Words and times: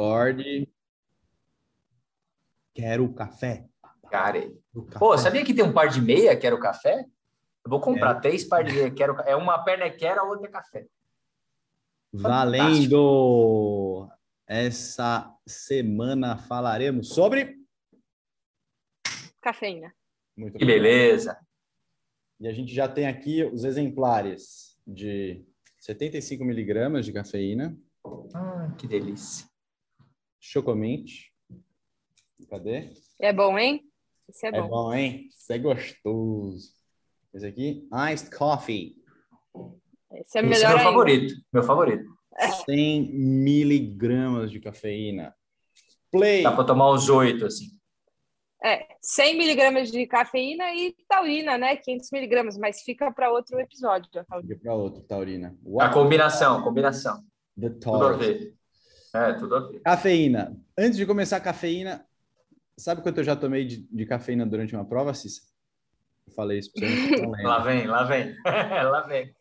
Acorde. 0.00 0.66
Quero 2.74 3.12
café. 3.12 3.66
Cara, 4.10 4.50
pô, 4.98 5.16
sabia 5.18 5.44
que 5.44 5.52
tem 5.54 5.62
um 5.64 5.72
par 5.72 5.88
de 5.88 6.00
meia, 6.00 6.36
quero 6.36 6.58
café? 6.58 7.04
Eu 7.64 7.70
vou 7.70 7.80
comprar 7.80 8.16
É. 8.16 8.20
três 8.20 8.44
par 8.44 8.64
de 8.64 8.72
meia, 8.72 8.90
quero 8.90 9.14
É 9.20 9.36
uma 9.36 9.62
perna 9.62 9.84
é 9.84 9.90
quero, 9.90 10.20
a 10.20 10.24
outra 10.24 10.48
é 10.48 10.50
café. 10.50 10.86
Valendo! 12.12 14.08
Essa 14.46 15.32
semana 15.46 16.36
falaremos 16.38 17.10
sobre. 17.10 17.60
Cafeína. 19.40 19.94
Muito 20.36 20.58
Que 20.58 20.64
bem. 20.64 20.74
beleza. 20.76 21.38
E 22.40 22.48
a 22.48 22.52
gente 22.52 22.74
já 22.74 22.88
tem 22.88 23.06
aqui 23.06 23.44
os 23.44 23.62
exemplares 23.64 24.76
de 24.86 25.44
75 25.78 26.44
miligramas 26.44 27.04
de 27.04 27.12
cafeína, 27.12 27.76
Ah, 28.34 28.74
que 28.78 28.88
delícia. 28.88 29.46
Chocomint. 30.40 31.08
Cadê? 32.48 32.90
É 33.20 33.32
bom, 33.32 33.58
hein? 33.58 33.84
Esse 34.28 34.46
é 34.46 34.48
É 34.50 34.62
bom. 34.62 34.68
bom, 34.68 34.94
hein? 34.94 35.28
Isso 35.30 35.52
é 35.52 35.58
gostoso. 35.58 36.72
Esse 37.34 37.46
aqui, 37.46 37.88
iced 38.12 38.30
coffee. 38.36 38.96
Esse 40.12 40.16
é 40.16 40.20
Esse 40.20 40.38
é 40.38 40.42
melhor 40.42 40.68
meu 40.70 40.78
ainda. 40.78 40.90
favorito. 40.90 41.34
Meu 41.52 41.62
favorito. 41.62 42.04
100 42.66 43.12
miligramas 43.12 44.50
de 44.50 44.58
cafeína. 44.60 45.34
Play. 46.10 46.42
Dá 46.42 46.52
para 46.52 46.64
tomar 46.64 46.90
uns 46.92 47.08
oito, 47.08 47.46
assim. 47.46 47.66
É, 48.62 48.86
100 49.00 49.38
miligramas 49.38 49.90
de 49.90 50.06
cafeína 50.06 50.74
e 50.74 50.94
taurina, 51.08 51.56
né? 51.56 51.76
500 51.76 52.10
miligramas, 52.10 52.58
mas 52.58 52.82
fica 52.82 53.10
para 53.12 53.30
outro 53.32 53.58
episódio. 53.60 54.08
a 54.20 54.24
taurina. 54.24 54.58
Para 54.60 54.74
outro, 54.74 55.02
Taurina. 55.02 55.48
A 55.64 55.68
What 55.68 55.94
combinação, 55.94 56.62
combinação. 56.62 57.22
the 57.58 57.70
Tudo 57.70 57.96
a 57.96 58.18
Taurus. 58.18 58.26
É, 59.14 59.32
tudo 59.34 59.56
a 59.56 59.60
ver. 59.68 59.80
Cafeína. 59.80 60.56
Antes 60.78 60.96
de 60.96 61.06
começar 61.06 61.36
a 61.36 61.40
cafeína, 61.40 62.04
sabe 62.76 63.02
quanto 63.02 63.18
eu 63.18 63.24
já 63.24 63.34
tomei 63.36 63.64
de, 63.64 63.78
de 63.90 64.06
cafeína 64.06 64.46
durante 64.46 64.74
uma 64.74 64.84
prova, 64.84 65.12
Cissa? 65.14 65.42
Eu 66.26 66.32
falei 66.34 66.58
isso 66.58 66.72
para 66.72 66.86
você, 66.88 67.22
não 67.22 67.30
Lá 67.42 67.58
vem, 67.60 67.86
lá 67.86 68.04
vem. 68.04 68.36
lá 68.44 69.00
vem. 69.02 69.34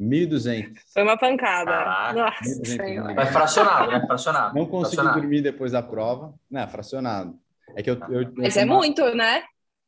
1.200. 0.00 0.76
Foi 0.92 1.02
uma 1.02 1.16
pancada. 1.16 1.70
Caraca. 1.70 2.12
Nossa 2.14 2.44
Muito 2.44 2.62
bem, 2.62 2.76
Senhora. 2.76 3.14
Mas 3.14 3.30
fracionado, 3.30 3.90
né? 3.92 4.06
Fracionado. 4.06 4.54
Não 4.54 4.66
consegui 4.66 4.96
Fracionado. 4.96 5.20
dormir 5.20 5.42
depois 5.42 5.72
da 5.72 5.82
prova. 5.82 6.34
Não, 6.50 6.68
fracionado. 6.68 7.38
É 7.76 7.82
que 7.82 7.90
eu, 7.90 7.98
eu, 8.08 8.22
eu, 8.22 8.32
Mas 8.36 8.56
é 8.56 8.62
tomava, 8.62 8.78
muito, 8.80 9.14
né? 9.14 9.42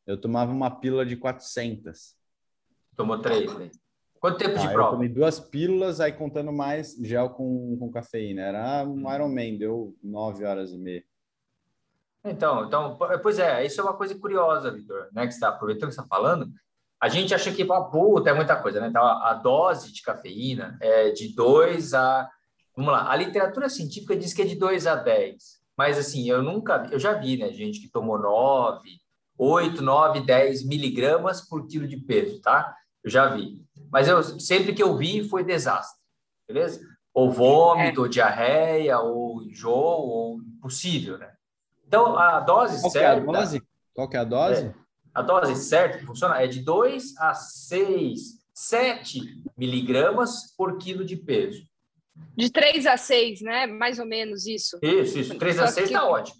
eu 0.05 0.19
tomava 0.19 0.51
uma 0.51 0.71
pílula 0.71 1.05
de 1.05 1.17
400. 1.17 2.15
Tomou 2.95 3.19
três. 3.21 3.53
né? 3.57 3.69
Quanto 4.19 4.37
tempo 4.37 4.55
de 4.57 4.65
Ah, 4.65 4.69
eu 4.69 4.73
prova? 4.73 4.91
tomei 4.91 5.09
duas 5.09 5.39
pílulas, 5.39 5.99
aí 5.99 6.11
contando 6.11 6.51
mais 6.51 6.95
gel 7.01 7.29
com, 7.29 7.77
com 7.79 7.91
cafeína. 7.91 8.41
Era 8.41 8.83
Hum. 8.83 9.03
um 9.05 9.13
Ironman, 9.13 9.57
deu 9.57 9.95
nove 10.03 10.43
horas 10.43 10.71
e 10.71 10.77
meia. 10.77 11.03
Então, 12.25 12.65
então, 12.65 12.97
pois 13.21 13.39
é, 13.39 13.65
isso 13.65 13.79
é 13.79 13.83
uma 13.83 13.93
coisa 13.95 14.17
curiosa, 14.19 14.71
Vitor, 14.71 15.07
né? 15.13 15.25
Que 15.25 15.31
você 15.31 15.37
está 15.37 15.49
aproveitando 15.49 15.89
que 15.89 15.95
você 15.95 16.01
está 16.01 16.15
falando. 16.15 16.49
A 16.99 17.07
gente 17.09 17.33
acha 17.33 17.51
que, 17.53 17.61
ah, 17.71 17.81
puta, 17.81 18.29
é 18.29 18.33
muita 18.33 18.55
coisa, 18.61 18.81
né? 18.81 18.87
Então, 18.87 19.03
a, 19.03 19.29
a 19.29 19.33
dose 19.35 19.93
de 19.93 20.01
cafeína 20.01 20.77
é 20.81 21.11
de 21.11 21.33
2 21.33 21.93
a. 21.93 22.29
Vamos 22.75 22.91
lá, 22.91 23.09
a 23.09 23.15
literatura 23.15 23.69
científica 23.69 24.15
diz 24.15 24.33
que 24.33 24.41
é 24.41 24.45
de 24.45 24.55
2 24.55 24.87
a 24.87 24.95
10. 24.95 25.57
Mas, 25.77 25.97
assim, 25.97 26.27
eu 26.29 26.41
nunca. 26.41 26.87
Eu 26.91 26.99
já 26.99 27.13
vi, 27.13 27.37
né? 27.37 27.53
Gente 27.53 27.79
que 27.79 27.87
tomou 27.89 28.17
9, 28.19 28.81
8, 29.37 29.81
9, 29.81 30.21
10 30.21 30.65
miligramas 30.65 31.47
por 31.47 31.65
quilo 31.67 31.87
de 31.87 31.97
peso, 31.97 32.41
tá? 32.41 32.75
Eu 33.03 33.09
já 33.11 33.27
vi. 33.29 33.63
Mas 33.91 34.07
eu 34.07 34.21
sempre 34.39 34.73
que 34.73 34.83
eu 34.83 34.95
vi 34.95 35.27
foi 35.27 35.43
desastre, 35.43 35.99
beleza? 36.47 36.81
Ou 37.13 37.31
vômito, 37.31 38.01
ou 38.01 38.07
diarreia, 38.07 38.99
ou 38.99 39.41
enjoo, 39.43 39.73
ou 39.73 40.39
impossível, 40.41 41.17
né? 41.17 41.33
Então, 41.87 42.17
a 42.17 42.39
dose 42.41 42.81
Qual 42.81 42.91
que 42.91 42.97
é 42.99 43.05
a 43.07 43.13
certa. 43.15 43.31
dose? 43.31 43.63
Qual 43.93 44.09
que 44.09 44.17
é 44.17 44.19
a 44.19 44.23
dose? 44.23 44.75
A 45.13 45.21
dose 45.21 45.55
certa 45.55 45.97
que 45.97 46.05
funciona 46.05 46.39
é 46.41 46.47
de 46.47 46.61
2 46.61 47.17
a 47.17 47.33
6, 47.33 48.45
7 48.53 49.19
miligramas 49.57 50.53
por 50.55 50.77
quilo 50.77 51.03
de 51.03 51.15
peso. 51.15 51.65
De 52.35 52.51
3 52.51 52.85
a 52.85 52.97
6, 52.97 53.41
né? 53.41 53.65
Mais 53.67 53.97
ou 53.99 54.05
menos 54.05 54.45
isso. 54.45 54.77
Isso, 54.81 55.17
isso. 55.17 55.35
3 55.39 55.57
a 55.59 55.67
Só 55.67 55.73
6 55.73 55.87
que- 55.87 55.93
está 55.95 56.05
ótimo. 56.07 56.37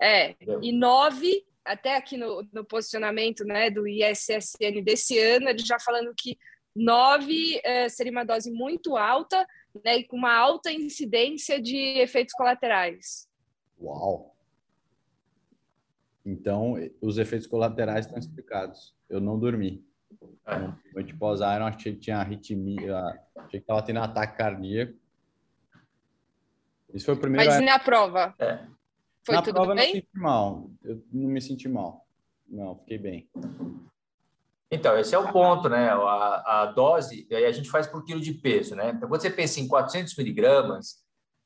É. 0.00 0.30
Entendeu? 0.30 0.60
E 0.62 0.72
9, 0.72 1.44
até 1.72 1.96
aqui 1.96 2.16
no, 2.16 2.46
no 2.52 2.64
posicionamento 2.64 3.44
né, 3.44 3.70
do 3.70 3.86
ISSN 3.86 4.82
desse 4.82 5.18
ano, 5.18 5.48
ele 5.48 5.64
já 5.64 5.78
falando 5.78 6.12
que 6.16 6.36
9 6.74 7.60
eh, 7.62 7.88
seria 7.88 8.12
uma 8.12 8.24
dose 8.24 8.50
muito 8.50 8.96
alta 8.96 9.46
né, 9.84 9.98
e 9.98 10.04
com 10.04 10.16
uma 10.16 10.34
alta 10.34 10.72
incidência 10.72 11.60
de 11.60 11.76
efeitos 11.98 12.34
colaterais. 12.34 13.28
Uau! 13.80 14.36
Então, 16.24 16.74
os 17.00 17.18
efeitos 17.18 17.46
colaterais 17.46 18.06
estão 18.06 18.18
explicados. 18.18 18.94
Eu 19.08 19.20
não 19.20 19.38
dormi. 19.38 19.84
É. 20.46 20.94
Noite 20.94 21.14
pós-Iron, 21.14 21.66
achei 21.66 21.94
que 21.94 22.00
tinha 22.00 22.18
arritmia, 22.18 22.98
achei 23.36 23.50
que 23.50 23.56
estava 23.58 23.82
tendo 23.82 24.00
ataque 24.00 24.36
cardíaco. 24.36 24.94
Isso 26.92 27.06
foi 27.06 27.14
o 27.14 27.20
primeiro 27.20 27.48
Mas 27.48 27.64
na 27.64 27.78
prova? 27.78 28.34
É. 28.38 28.66
Foi 29.24 29.34
Na 29.34 29.42
tudo 29.42 29.54
prova 29.54 29.72
eu 29.72 29.74
não 29.76 29.82
bem? 29.82 29.92
senti 29.94 30.08
mal. 30.14 30.70
Eu 30.82 31.02
não 31.12 31.28
me 31.28 31.40
senti 31.40 31.68
mal. 31.68 32.06
Não, 32.48 32.76
fiquei 32.78 32.98
bem. 32.98 33.28
Então, 34.70 34.96
esse 34.98 35.14
é 35.14 35.18
o 35.18 35.32
ponto, 35.32 35.68
né? 35.68 35.90
A, 35.90 36.62
a 36.62 36.66
dose, 36.66 37.26
aí 37.30 37.44
a 37.44 37.52
gente 37.52 37.68
faz 37.70 37.86
por 37.86 38.04
quilo 38.04 38.20
de 38.20 38.32
peso, 38.34 38.74
né? 38.76 38.90
Então, 38.90 39.08
quando 39.08 39.20
você 39.20 39.30
pensa 39.30 39.60
em 39.60 39.66
400 39.66 40.16
miligramas, 40.16 40.98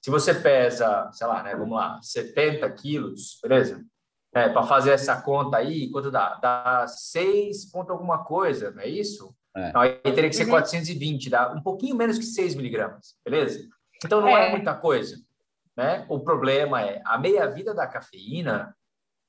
se 0.02 0.10
você 0.10 0.34
pesa, 0.34 1.10
sei 1.12 1.26
lá, 1.26 1.42
né? 1.42 1.56
Vamos 1.56 1.74
lá, 1.74 1.98
70 2.02 2.70
quilos, 2.72 3.38
beleza? 3.42 3.84
É, 4.34 4.48
para 4.48 4.64
fazer 4.64 4.90
essa 4.90 5.20
conta 5.22 5.56
aí, 5.56 5.90
quanto 5.90 6.10
dá? 6.10 6.34
Dá 6.34 6.86
6 6.86 7.70
ponto 7.70 7.92
alguma 7.92 8.24
coisa, 8.24 8.70
não 8.72 8.82
é 8.82 8.88
isso? 8.88 9.34
É. 9.56 9.72
Não, 9.72 9.80
aí 9.80 9.92
teria 10.02 10.28
que 10.28 10.36
ser 10.36 10.44
Uhum. 10.44 10.50
420, 10.50 11.30
dá 11.30 11.52
um 11.52 11.62
pouquinho 11.62 11.96
menos 11.96 12.18
que 12.18 12.24
6 12.24 12.54
miligramas, 12.56 13.14
beleza? 13.24 13.66
Então, 14.04 14.20
não 14.20 14.28
é, 14.28 14.48
É. 14.48 14.50
muita 14.50 14.74
coisa, 14.74 15.16
né? 15.76 16.06
O 16.08 16.20
problema 16.20 16.82
é, 16.82 17.02
a 17.04 17.18
meia-vida 17.18 17.74
da 17.74 17.86
cafeína 17.86 18.76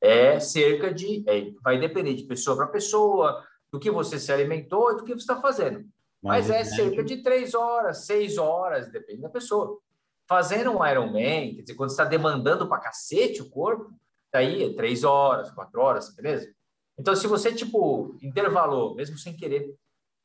é 0.01 0.39
cerca 0.39 0.94
de, 0.94 1.23
é, 1.28 1.51
vai 1.63 1.79
depender 1.79 2.13
de 2.13 2.23
pessoa 2.23 2.56
para 2.56 2.67
pessoa, 2.67 3.44
do 3.72 3.79
que 3.79 3.89
você 3.89 4.19
se 4.19 4.31
alimentou 4.31 4.91
e 4.91 4.97
do 4.97 5.03
que 5.03 5.13
você 5.13 5.22
está 5.22 5.41
fazendo. 5.41 5.85
Mas, 6.22 6.50
é 6.50 6.61
o 6.61 6.66
cerca 6.66 7.03
de 7.03 7.22
três 7.22 7.53
horas, 7.53 8.06
seis 8.06 8.38
horas, 8.38 8.91
depende 8.91 9.22
da 9.22 9.29
pessoa. 9.29 9.79
Fazendo 10.28 10.72
um 10.72 10.85
Ironman, 10.85 11.56
quer 11.56 11.61
dizer, 11.61 11.75
quando 11.75 11.91
está 11.91 12.03
demandando 12.03 12.67
para 12.67 12.81
cacete 12.81 13.41
o 13.41 13.50
corpo, 13.50 13.94
daí 14.33 14.63
é 14.63 14.73
três 14.73 15.03
horas, 15.03 15.51
quatro 15.51 15.79
horas, 15.79 16.16
beleza? 16.16 16.51
Então, 16.97 17.16
se 17.16 17.27
você, 17.27 17.53
tipo, 17.53 18.17
intervalou, 18.22 18.95
mesmo 18.95 19.17
sem 19.17 19.35
querer, 19.35 19.75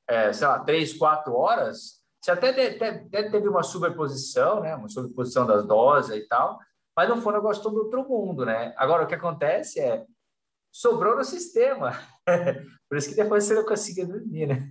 é, 0.08 0.32
sei 0.32 0.46
lá, 0.46 0.58
três, 0.60 0.96
quatro 0.96 1.34
horas, 1.34 1.99
você 2.20 2.30
até, 2.30 2.50
até, 2.50 3.30
teve 3.30 3.48
uma 3.48 3.62
superposição, 3.62 4.60
né? 4.60 4.74
Uma 4.74 4.88
superposição 4.88 5.46
das 5.46 5.66
doses 5.66 6.16
e 6.16 6.28
tal, 6.28 6.58
mas 6.96 7.08
não 7.08 7.20
foi 7.20 7.32
um 7.32 7.36
negócio 7.36 7.62
todo 7.62 7.78
outro 7.78 8.06
mundo, 8.06 8.44
né? 8.44 8.74
Agora, 8.76 9.04
o 9.04 9.06
que 9.06 9.14
acontece 9.14 9.80
é, 9.80 10.04
sobrou 10.70 11.16
no 11.16 11.24
sistema. 11.24 11.92
Por 12.88 12.98
isso 12.98 13.08
que 13.08 13.16
depois 13.16 13.44
você 13.44 13.54
não 13.54 13.64
conseguia 13.64 14.06
dormir, 14.06 14.46
né? 14.46 14.70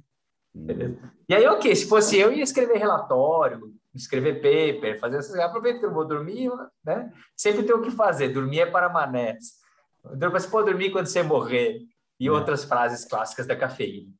Beleza. 0.53 1.11
E 1.27 1.33
aí, 1.35 1.45
ok, 1.47 1.75
se 1.75 1.87
fosse 1.87 2.17
eu, 2.17 2.31
ia 2.31 2.43
escrever 2.43 2.77
relatório, 2.77 3.73
escrever 3.93 4.35
paper, 4.35 4.99
fazer 4.99 5.17
essas 5.17 5.31
coisas. 5.31 5.49
Aproveita 5.49 5.79
que 5.79 5.85
eu 5.85 5.93
vou 5.93 6.07
dormir, 6.07 6.51
né? 6.83 7.11
Sempre 7.35 7.63
tem 7.63 7.75
o 7.75 7.81
que 7.81 7.91
fazer. 7.91 8.29
Dormir 8.29 8.61
é 8.61 8.65
para 8.65 8.89
manés. 8.89 9.59
Você 10.03 10.47
pode 10.47 10.69
dormir 10.69 10.91
quando 10.91 11.07
você 11.07 11.23
morrer. 11.23 11.79
E 12.19 12.27
É. 12.27 12.31
outras 12.31 12.65
frases 12.65 13.05
clássicas 13.05 13.47
da 13.47 13.55
cafeína. 13.55 14.11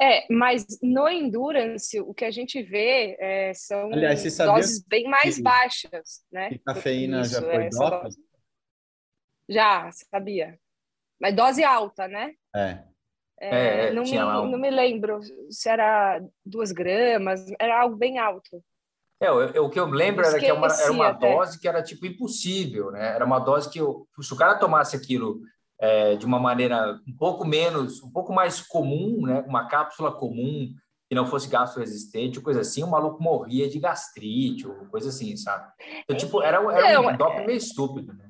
É, 0.00 0.32
mas 0.32 0.64
no 0.80 1.08
endurance, 1.08 2.00
o 2.00 2.14
que 2.14 2.24
a 2.24 2.30
gente 2.30 2.62
vê 2.62 3.16
é, 3.18 3.52
são 3.54 3.92
Aliás, 3.92 4.22
doses 4.38 4.80
bem 4.86 5.08
mais 5.08 5.36
que- 5.36 5.42
baixas, 5.42 6.24
né? 6.30 6.50
E 6.52 6.58
cafeína 6.60 7.20
Isso, 7.22 7.34
já 7.34 7.40
foi 7.42 7.64
essa 7.66 7.78
doping? 7.90 8.02
dose. 8.02 8.18
Já, 9.48 9.90
sabia. 9.92 10.58
Mas 11.20 11.34
dose 11.34 11.64
alta, 11.64 12.06
né? 12.06 12.32
É. 12.54 12.84
É, 13.40 13.88
É, 13.88 13.92
não, 13.92 14.02
me, 14.04 14.18
um- 14.18 14.50
não 14.50 14.58
me 14.58 14.70
lembro 14.70 15.20
se 15.50 15.68
era 15.68 16.20
duas 16.44 16.70
gramas, 16.72 17.44
era 17.58 17.80
algo 17.80 17.96
bem 17.96 18.18
alto. 18.18 18.62
É, 19.20 19.30
o, 19.32 19.64
o 19.66 19.70
que 19.70 19.80
eu 19.80 19.86
lembro 19.86 20.24
era 20.24 20.38
que 20.38 20.46
era 20.46 20.54
uma, 20.54 20.68
era 20.68 20.92
uma 20.92 21.12
dose 21.12 21.58
que 21.58 21.66
era 21.68 21.82
tipo 21.82 22.06
impossível, 22.06 22.92
né? 22.92 23.14
Era 23.14 23.24
uma 23.24 23.40
dose 23.40 23.68
que 23.70 23.80
eu, 23.80 24.06
se 24.20 24.32
o 24.32 24.36
cara 24.36 24.58
tomasse 24.58 24.94
aquilo 24.96 25.40
é, 25.80 26.16
de 26.16 26.26
uma 26.26 26.38
maneira 26.38 27.00
um 27.06 27.16
pouco 27.16 27.44
menos, 27.44 28.02
um 28.02 28.10
pouco 28.10 28.32
mais 28.32 28.60
comum, 28.60 29.22
né? 29.22 29.44
Uma 29.46 29.68
cápsula 29.68 30.12
comum 30.12 30.72
que 31.08 31.14
não 31.14 31.26
fosse 31.26 31.48
gastro 31.48 31.80
resistente, 31.80 32.40
coisa 32.40 32.60
assim, 32.60 32.82
o 32.82 32.90
maluco 32.90 33.22
morria 33.22 33.68
de 33.68 33.78
gastrite 33.78 34.66
ou 34.66 34.86
coisa 34.86 35.08
assim, 35.08 35.36
sabe? 35.36 35.72
Então, 36.00 36.16
tipo, 36.16 36.42
era, 36.42 36.58
era 36.58 37.00
um 37.00 37.16
doping 37.16 37.46
meio 37.46 37.56
estúpido, 37.56 38.12
né? 38.12 38.28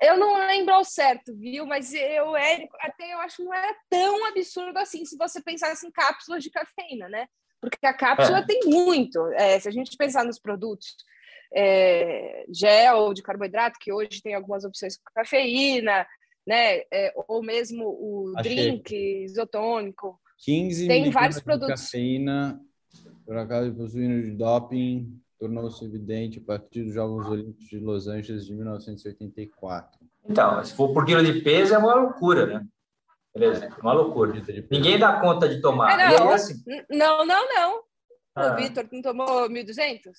Eu 0.00 0.16
não 0.16 0.46
lembro 0.46 0.74
ao 0.74 0.84
certo, 0.84 1.36
viu? 1.36 1.66
Mas 1.66 1.92
eu, 1.92 2.36
Érico, 2.36 2.76
até 2.80 3.12
eu 3.12 3.18
acho 3.18 3.38
que 3.38 3.44
não 3.44 3.52
era 3.52 3.76
tão 3.90 4.26
absurdo 4.26 4.78
assim 4.78 5.04
se 5.04 5.16
você 5.16 5.42
pensasse 5.42 5.86
em 5.86 5.90
cápsulas 5.90 6.42
de 6.42 6.50
cafeína, 6.50 7.08
né? 7.08 7.26
Porque 7.60 7.84
a 7.84 7.92
cápsula 7.92 8.38
É. 8.38 8.46
tem 8.46 8.60
muito. 8.64 9.20
É, 9.32 9.58
se 9.58 9.68
a 9.68 9.72
gente 9.72 9.96
pensar 9.96 10.24
nos 10.24 10.38
produtos 10.38 10.94
é, 11.52 12.44
gel 12.48 13.12
de 13.12 13.22
carboidrato, 13.22 13.78
que 13.80 13.92
hoje 13.92 14.22
tem 14.22 14.34
algumas 14.34 14.64
opções 14.64 14.96
com 14.96 15.12
cafeína, 15.12 16.06
né? 16.48 16.78
É, 16.90 17.12
ou 17.28 17.42
mesmo 17.42 17.84
o 17.84 18.32
Achei. 18.34 18.54
drink 18.54 19.24
isotônico. 19.24 20.18
15 20.38 20.88
tem 20.88 21.10
vários 21.10 21.40
produtos. 21.40 21.82
cafeína, 21.82 22.58
por 23.26 23.36
acaso 23.36 23.74
possuindo 23.74 24.22
de 24.22 24.30
doping, 24.30 25.20
tornou-se 25.38 25.84
evidente 25.84 26.38
a 26.38 26.46
partir 26.46 26.84
dos 26.84 26.94
Jogos 26.94 27.26
Olímpicos 27.26 27.68
de 27.68 27.78
Los 27.78 28.08
Angeles 28.08 28.46
de 28.46 28.54
1984. 28.54 30.00
Então, 30.26 30.64
se 30.64 30.72
for 30.74 30.94
por 30.94 31.04
quilo 31.04 31.22
de 31.22 31.42
peso, 31.42 31.74
é 31.74 31.78
uma 31.78 31.94
loucura, 31.94 32.46
né? 32.46 32.66
Beleza? 33.34 33.66
É 33.66 33.80
uma 33.82 33.92
loucura. 33.92 34.32
Ninguém 34.70 34.98
dá 34.98 35.20
conta 35.20 35.48
de 35.48 35.60
tomar. 35.60 36.00
É, 36.00 36.18
não, 36.18 36.30
assim... 36.30 36.54
não, 36.88 37.26
não, 37.26 37.54
não. 37.54 37.82
Ah. 38.34 38.52
O 38.52 38.56
Vitor 38.56 38.88
não 38.90 39.02
tomou 39.02 39.50
1.200? 39.50 40.12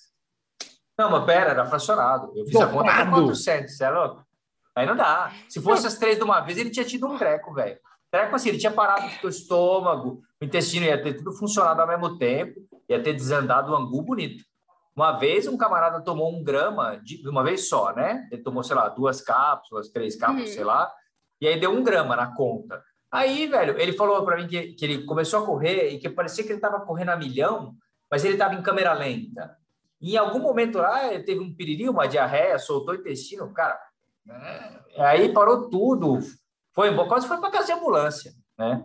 Não, 0.98 1.10
mas 1.10 1.26
pera, 1.26 1.52
era 1.52 1.66
fracionado. 1.66 2.32
Eu 2.36 2.46
fiz 2.46 2.54
Topado. 2.54 2.72
a 2.72 2.84
conta 2.84 2.92
para 2.92 3.12
400, 3.12 3.78
você 3.78 3.84
é 3.84 3.90
louco? 3.90 4.29
Aí 4.80 4.86
não 4.86 4.96
dá. 4.96 5.32
Se 5.48 5.62
fosse 5.62 5.86
as 5.86 5.98
três 5.98 6.18
de 6.18 6.24
uma 6.24 6.40
vez, 6.40 6.58
ele 6.58 6.70
tinha 6.70 6.86
tido 6.86 7.08
um 7.08 7.18
treco, 7.18 7.54
velho. 7.54 7.78
Treco 8.12 8.36
assim, 8.36 8.50
ele 8.50 8.58
tinha 8.58 8.72
parado 8.72 9.06
o 9.24 9.30
estômago, 9.30 10.22
o 10.42 10.46
intestino 10.46 10.86
ia 10.86 11.02
ter 11.02 11.14
tudo 11.14 11.32
funcionado 11.34 11.82
ao 11.82 11.88
mesmo 11.88 12.18
tempo, 12.18 12.60
ia 12.88 13.02
ter 13.02 13.14
desandado 13.14 13.72
o 13.72 13.76
angu 13.76 14.02
bonito. 14.02 14.44
Uma 14.96 15.14
vez 15.14 15.48
um 15.48 15.58
camarada 15.58 16.02
tomou 16.02 16.34
um 16.34 16.44
grama 16.44 16.98
de 16.98 17.28
uma 17.28 17.44
vez 17.44 17.70
só, 17.70 17.94
né? 17.94 18.28
Ele 18.32 18.42
tomou, 18.42 18.64
sei 18.64 18.76
lá, 18.76 18.90
duas 18.90 19.22
cápsulas, 19.22 19.90
três 19.90 20.16
cápsulas, 20.16 20.50
uhum. 20.50 20.56
sei 20.56 20.64
lá, 20.64 20.92
e 21.40 21.48
aí 21.48 21.60
deu 21.60 21.72
um 21.72 21.84
grama 21.84 22.16
na 22.16 22.36
conta. 22.36 22.84
Aí, 23.12 23.48
velho, 23.48 23.80
ele 23.80 23.94
falou 23.94 24.24
para 24.24 24.38
mim 24.38 24.48
que, 24.48 24.74
que 24.74 24.86
ele 24.86 25.06
começou 25.06 25.42
a 25.42 25.46
correr 25.46 25.90
e 25.90 26.00
que 26.00 26.10
parecia 26.10 26.44
que 26.44 26.50
ele 26.50 26.58
estava 26.58 26.82
correndo 26.86 27.10
a 27.10 27.16
milhão, 27.16 27.76
mas 28.10 28.24
ele 28.24 28.34
estava 28.34 28.56
em 28.56 28.62
câmera 28.62 28.94
lenta. 28.94 29.56
E 30.02 30.14
em 30.14 30.18
algum 30.18 30.40
momento 30.40 30.78
lá, 30.78 31.12
ele 31.12 31.24
teve 31.24 31.40
um 31.40 31.54
piriri, 31.54 31.90
uma 31.90 32.08
diarreia, 32.08 32.58
soltou 32.58 32.94
o 32.94 32.98
intestino, 32.98 33.54
cara. 33.54 33.80
Né? 34.30 34.80
Aí 34.98 35.34
parou 35.34 35.70
tudo, 35.70 36.20
foi 36.76 36.96
quase 37.08 37.28
foi 37.28 37.38
para 37.40 37.52
casa 37.52 37.66
de 37.66 37.72
ambulância, 37.74 38.32
né? 38.58 38.84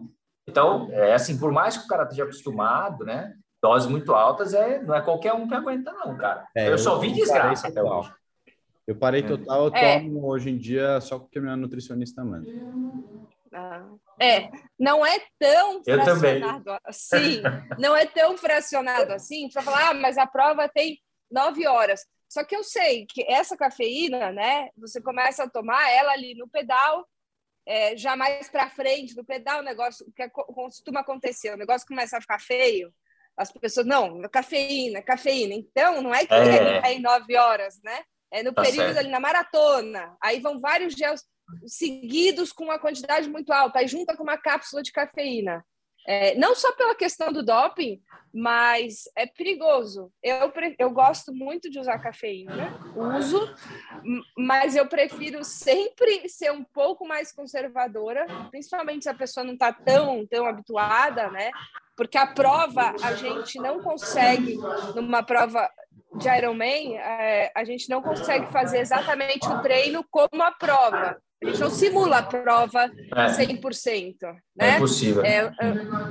Então, 0.49 0.88
é 0.91 1.14
assim, 1.14 1.38
por 1.38 1.52
mais 1.52 1.76
que 1.76 1.85
o 1.85 1.88
cara 1.88 2.05
esteja 2.05 2.25
acostumado, 2.25 3.05
né? 3.05 3.35
Doses 3.62 3.88
muito 3.88 4.12
altas, 4.14 4.52
é, 4.52 4.82
não 4.82 4.94
é 4.94 5.00
qualquer 5.00 5.32
um 5.32 5.49
que 5.49 5.55
aguenta, 5.55 5.93
não, 5.93 6.17
cara. 6.17 6.46
É, 6.55 6.69
eu, 6.70 6.79
só 6.79 6.99
vi 6.99 7.12
desgraça 7.12 7.69
até 7.69 7.82
hoje. 7.82 8.12
Eu 8.87 8.96
parei 8.96 9.23
é. 9.23 9.26
total, 9.26 9.67
eu 9.67 9.75
é. 9.75 10.00
tomo 10.00 10.26
hoje 10.26 10.50
em 10.50 10.58
dia 10.58 11.00
só 11.00 11.19
porque 11.19 11.41
minha 11.41 11.56
nutricionista 11.56 12.23
manda. 12.23 12.46
Ah, 13.55 13.87
é, 14.20 14.50
não 14.79 15.06
é 15.06 15.19
tão 15.38 15.82
fracionado 15.82 16.76
assim, 16.85 17.43
não 17.79 17.96
é 17.96 18.05
tão 18.05 18.37
fracionado 18.37 19.12
assim 19.12 19.49
para 19.50 19.62
falar, 19.62 19.91
ah, 19.91 19.94
mas 19.94 20.19
a 20.19 20.26
prova 20.26 20.69
tem 20.69 20.99
nove 21.31 21.67
horas. 21.67 22.05
Só 22.29 22.44
que 22.44 22.56
eu 22.56 22.65
sei 22.65 23.06
que 23.06 23.23
essa 23.31 23.56
cafeína, 23.56 24.32
né, 24.32 24.69
você 24.76 25.00
começa 25.00 25.44
a 25.44 25.50
tomar 25.50 25.88
ela 25.91 26.12
ali 26.12 26.35
no 26.35 26.49
pedal, 26.49 27.06
é, 27.67 27.97
já 27.97 28.17
mais 28.17 28.49
para 28.49 28.69
frente 28.71 29.15
do 29.15 29.25
pedal, 29.25 29.61
o 29.61 29.65
negócio 29.65 30.05
que 30.15 30.29
costuma 30.29 31.00
acontecer, 31.00 31.53
o 31.53 31.56
negócio 31.56 31.87
começa 31.87 32.19
a 32.19 32.21
ficar 32.21 32.41
feio, 32.41 32.93
as 33.37 33.50
pessoas, 33.50 33.87
não, 33.87 34.21
cafeína, 34.29 35.03
cafeína. 35.03 35.55
Então, 35.55 36.00
não 36.00 36.15
é 36.15 36.25
que 36.26 36.35
é, 36.35 36.88
é 36.88 36.93
em 36.93 37.00
nove 37.00 37.37
horas, 37.37 37.81
né? 37.82 38.05
É 38.31 38.43
no 38.43 38.53
tá 38.53 38.62
período 38.62 38.87
certo. 38.87 38.99
ali 38.99 39.09
na 39.09 39.20
maratona. 39.20 40.17
Aí 40.20 40.41
vão 40.41 40.61
vários 40.61 40.94
gels 40.94 41.23
seguidos 41.67 42.53
com 42.53 42.65
uma 42.65 42.79
quantidade 42.79 43.29
muito 43.29 43.53
alta, 43.53 43.79
aí 43.79 43.88
junta 43.88 44.17
com 44.17 44.23
uma 44.23 44.38
cápsula 44.38 44.82
de 44.82 44.93
cafeína. 44.93 45.65
É, 46.06 46.35
não 46.37 46.55
só 46.55 46.73
pela 46.73 46.95
questão 46.95 47.33
do 47.33 47.43
doping, 47.43 48.01
mas 48.35 49.05
é 49.17 49.27
perigoso. 49.27 50.11
Eu, 50.21 50.53
eu 50.77 50.91
gosto 50.91 51.33
muito 51.33 51.71
de 51.71 51.79
usar 51.79 52.01
cafeína, 52.01 52.56
né? 52.56 52.79
uso, 53.17 53.55
mas 54.37 54.75
eu 54.75 54.87
prefiro 54.89 55.45
sempre 55.45 56.29
ser 56.29 56.51
um 56.51 56.65
pouco 56.65 57.06
mais 57.06 57.31
conservadora, 57.31 58.27
principalmente 58.51 59.05
se 59.05 59.09
a 59.09 59.15
pessoa 59.15 59.45
não 59.45 59.55
está 59.55 59.73
tão, 59.73 60.27
tão 60.27 60.47
habituada, 60.47 61.31
né? 61.31 61.51
Porque 61.97 62.19
a 62.19 62.27
prova, 62.27 62.95
a 63.03 63.15
gente 63.15 63.56
não 63.61 63.81
consegue, 63.81 64.56
numa 64.97 65.23
prova 65.23 65.71
de 66.17 66.29
Ironman, 66.29 66.97
é, 66.97 67.53
a 67.55 67.65
gente 67.65 67.89
não 67.89 68.03
consegue 68.03 68.51
fazer 68.53 68.79
exatamente 68.79 69.49
o 69.49 69.62
treino 69.62 70.05
como 70.11 70.43
a 70.43 70.51
prova. 70.51 71.17
Não 71.58 71.70
simula 71.70 72.19
a 72.19 72.23
prova 72.23 72.85
é. 72.85 73.46
100%. 73.46 74.17
Né? 74.23 74.38
É 74.58 74.76
impossível. 74.76 75.25
É, 75.25 75.52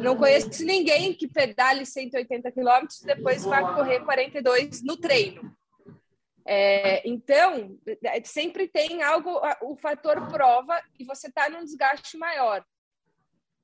não 0.02 0.16
conheço 0.16 0.64
ninguém 0.64 1.14
que 1.14 1.28
pedale 1.28 1.86
180 1.86 2.52
quilômetros 2.52 3.02
e 3.02 3.06
depois 3.06 3.44
vai 3.44 3.62
correr 3.74 4.02
42 4.02 4.84
no 4.84 4.98
treino. 4.98 5.56
É, 6.46 7.08
então, 7.08 7.78
é, 8.04 8.22
sempre 8.24 8.68
tem 8.68 9.02
algo, 9.02 9.40
o 9.62 9.76
fator 9.78 10.28
prova, 10.28 10.82
e 11.00 11.06
você 11.06 11.28
está 11.28 11.50
num 11.50 11.64
desgaste 11.64 12.18
maior. 12.18 12.64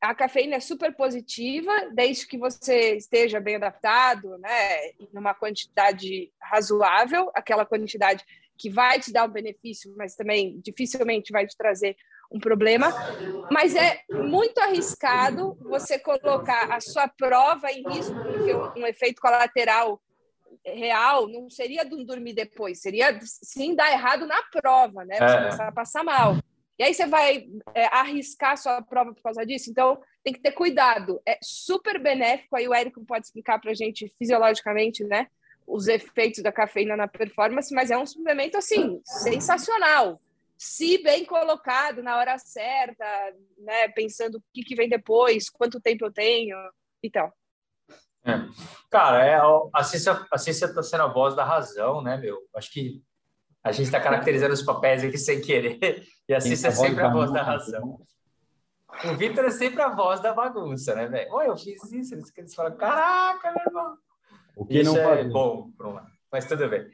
A 0.01 0.15
cafeína 0.15 0.55
é 0.55 0.59
super 0.61 0.95
positiva, 0.95 1.71
desde 1.93 2.25
que 2.25 2.37
você 2.37 2.95
esteja 2.95 3.41
bem 3.41 3.57
adaptado, 3.57 4.37
né, 4.37 4.93
numa 5.11 5.33
quantidade 5.33 6.31
razoável, 6.41 7.29
aquela 7.35 7.65
quantidade 7.65 8.23
que 8.59 8.69
vai 8.69 8.99
te 8.99 9.11
dar 9.13 9.23
um 9.23 9.31
benefício, 9.31 9.93
mas 9.97 10.15
também 10.15 10.59
dificilmente 10.59 11.31
vai 11.31 11.47
te 11.47 11.55
trazer 11.55 11.95
um 12.29 12.39
problema. 12.39 12.93
Mas 13.49 13.73
é 13.73 14.01
muito 14.11 14.59
arriscado 14.59 15.57
você 15.61 15.97
colocar 15.97 16.71
a 16.71 16.81
sua 16.81 17.07
prova 17.07 17.71
em 17.71 17.81
risco, 17.89 18.13
porque 18.13 18.53
um, 18.53 18.83
um 18.83 18.85
efeito 18.85 19.21
colateral 19.21 19.99
real 20.65 21.27
não 21.27 21.49
seria 21.49 21.85
de 21.85 22.03
dormir 22.03 22.33
depois, 22.33 22.81
seria 22.81 23.17
sim 23.23 23.73
dar 23.73 23.91
errado 23.91 24.27
na 24.27 24.43
prova, 24.43 25.05
né? 25.05 25.15
Você 25.15 25.23
é. 25.23 25.37
começar 25.37 25.67
a 25.69 25.71
passar 25.71 26.03
mal. 26.03 26.35
E 26.77 26.83
aí 26.83 26.93
você 26.93 27.05
vai 27.05 27.47
é, 27.73 27.85
arriscar 27.87 28.51
a 28.51 28.57
sua 28.57 28.81
prova 28.81 29.13
por 29.13 29.21
causa 29.21 29.45
disso. 29.45 29.69
Então, 29.69 29.99
tem 30.23 30.33
que 30.33 30.41
ter 30.41 30.51
cuidado. 30.51 31.21
É 31.25 31.37
super 31.41 32.01
benéfico, 32.01 32.55
aí 32.55 32.67
o 32.67 32.73
Érico 32.73 33.03
pode 33.05 33.25
explicar 33.25 33.59
para 33.59 33.71
a 33.71 33.75
gente 33.75 34.13
fisiologicamente, 34.17 35.03
né? 35.03 35.27
Os 35.69 35.87
efeitos 35.87 36.41
da 36.41 36.51
cafeína 36.51 36.97
na 36.97 37.07
performance, 37.07 37.73
mas 37.73 37.91
é 37.91 37.97
um 37.97 38.05
suplemento 38.05 38.57
assim 38.57 38.99
sensacional. 39.05 40.19
Se 40.57 41.01
bem 41.01 41.23
colocado 41.23 42.01
na 42.01 42.17
hora 42.17 42.37
certa, 42.37 43.05
né, 43.59 43.87
pensando 43.89 44.39
o 44.39 44.43
que, 44.51 44.63
que 44.63 44.75
vem 44.75 44.89
depois, 44.89 45.49
quanto 45.49 45.79
tempo 45.79 46.05
eu 46.05 46.11
tenho 46.11 46.57
então. 47.01 47.31
É. 48.25 48.33
Cara, 48.89 49.25
é, 49.25 49.39
a 49.73 49.83
ciência 49.83 50.25
a 50.29 50.37
ciência 50.37 50.65
está 50.65 50.83
sendo 50.83 51.03
a 51.03 51.07
voz 51.07 51.35
da 51.35 51.45
razão, 51.45 52.01
né, 52.01 52.17
meu? 52.17 52.37
Acho 52.55 52.71
que 52.71 53.01
a 53.63 53.71
gente 53.71 53.85
está 53.85 54.01
caracterizando 54.01 54.53
os 54.53 54.63
papéis 54.63 55.03
aqui 55.03 55.17
sem 55.17 55.39
querer, 55.39 56.03
e 56.27 56.33
a 56.33 56.41
ciência 56.41 56.69
é 56.69 56.71
sempre 56.71 57.03
a 57.03 57.09
voz 57.09 57.31
da 57.31 57.43
razão. 57.43 58.01
O 59.05 59.15
Vitor 59.15 59.45
é 59.45 59.51
sempre 59.51 59.81
a 59.81 59.89
voz 59.89 60.19
da 60.19 60.33
bagunça, 60.33 60.95
né, 60.95 61.07
velho? 61.07 61.31
Oi, 61.31 61.47
eu 61.47 61.55
fiz 61.55 61.91
isso, 61.91 62.15
eles 62.15 62.55
falam, 62.55 62.75
caraca, 62.75 63.51
meu 63.51 63.63
irmão. 63.67 63.97
O 64.59 64.65
que 64.65 64.81
Isso 64.81 64.93
não 64.93 64.99
é 64.99 65.23
bom, 65.23 65.71
mas 66.29 66.45
tudo 66.45 66.67
bem. 66.67 66.85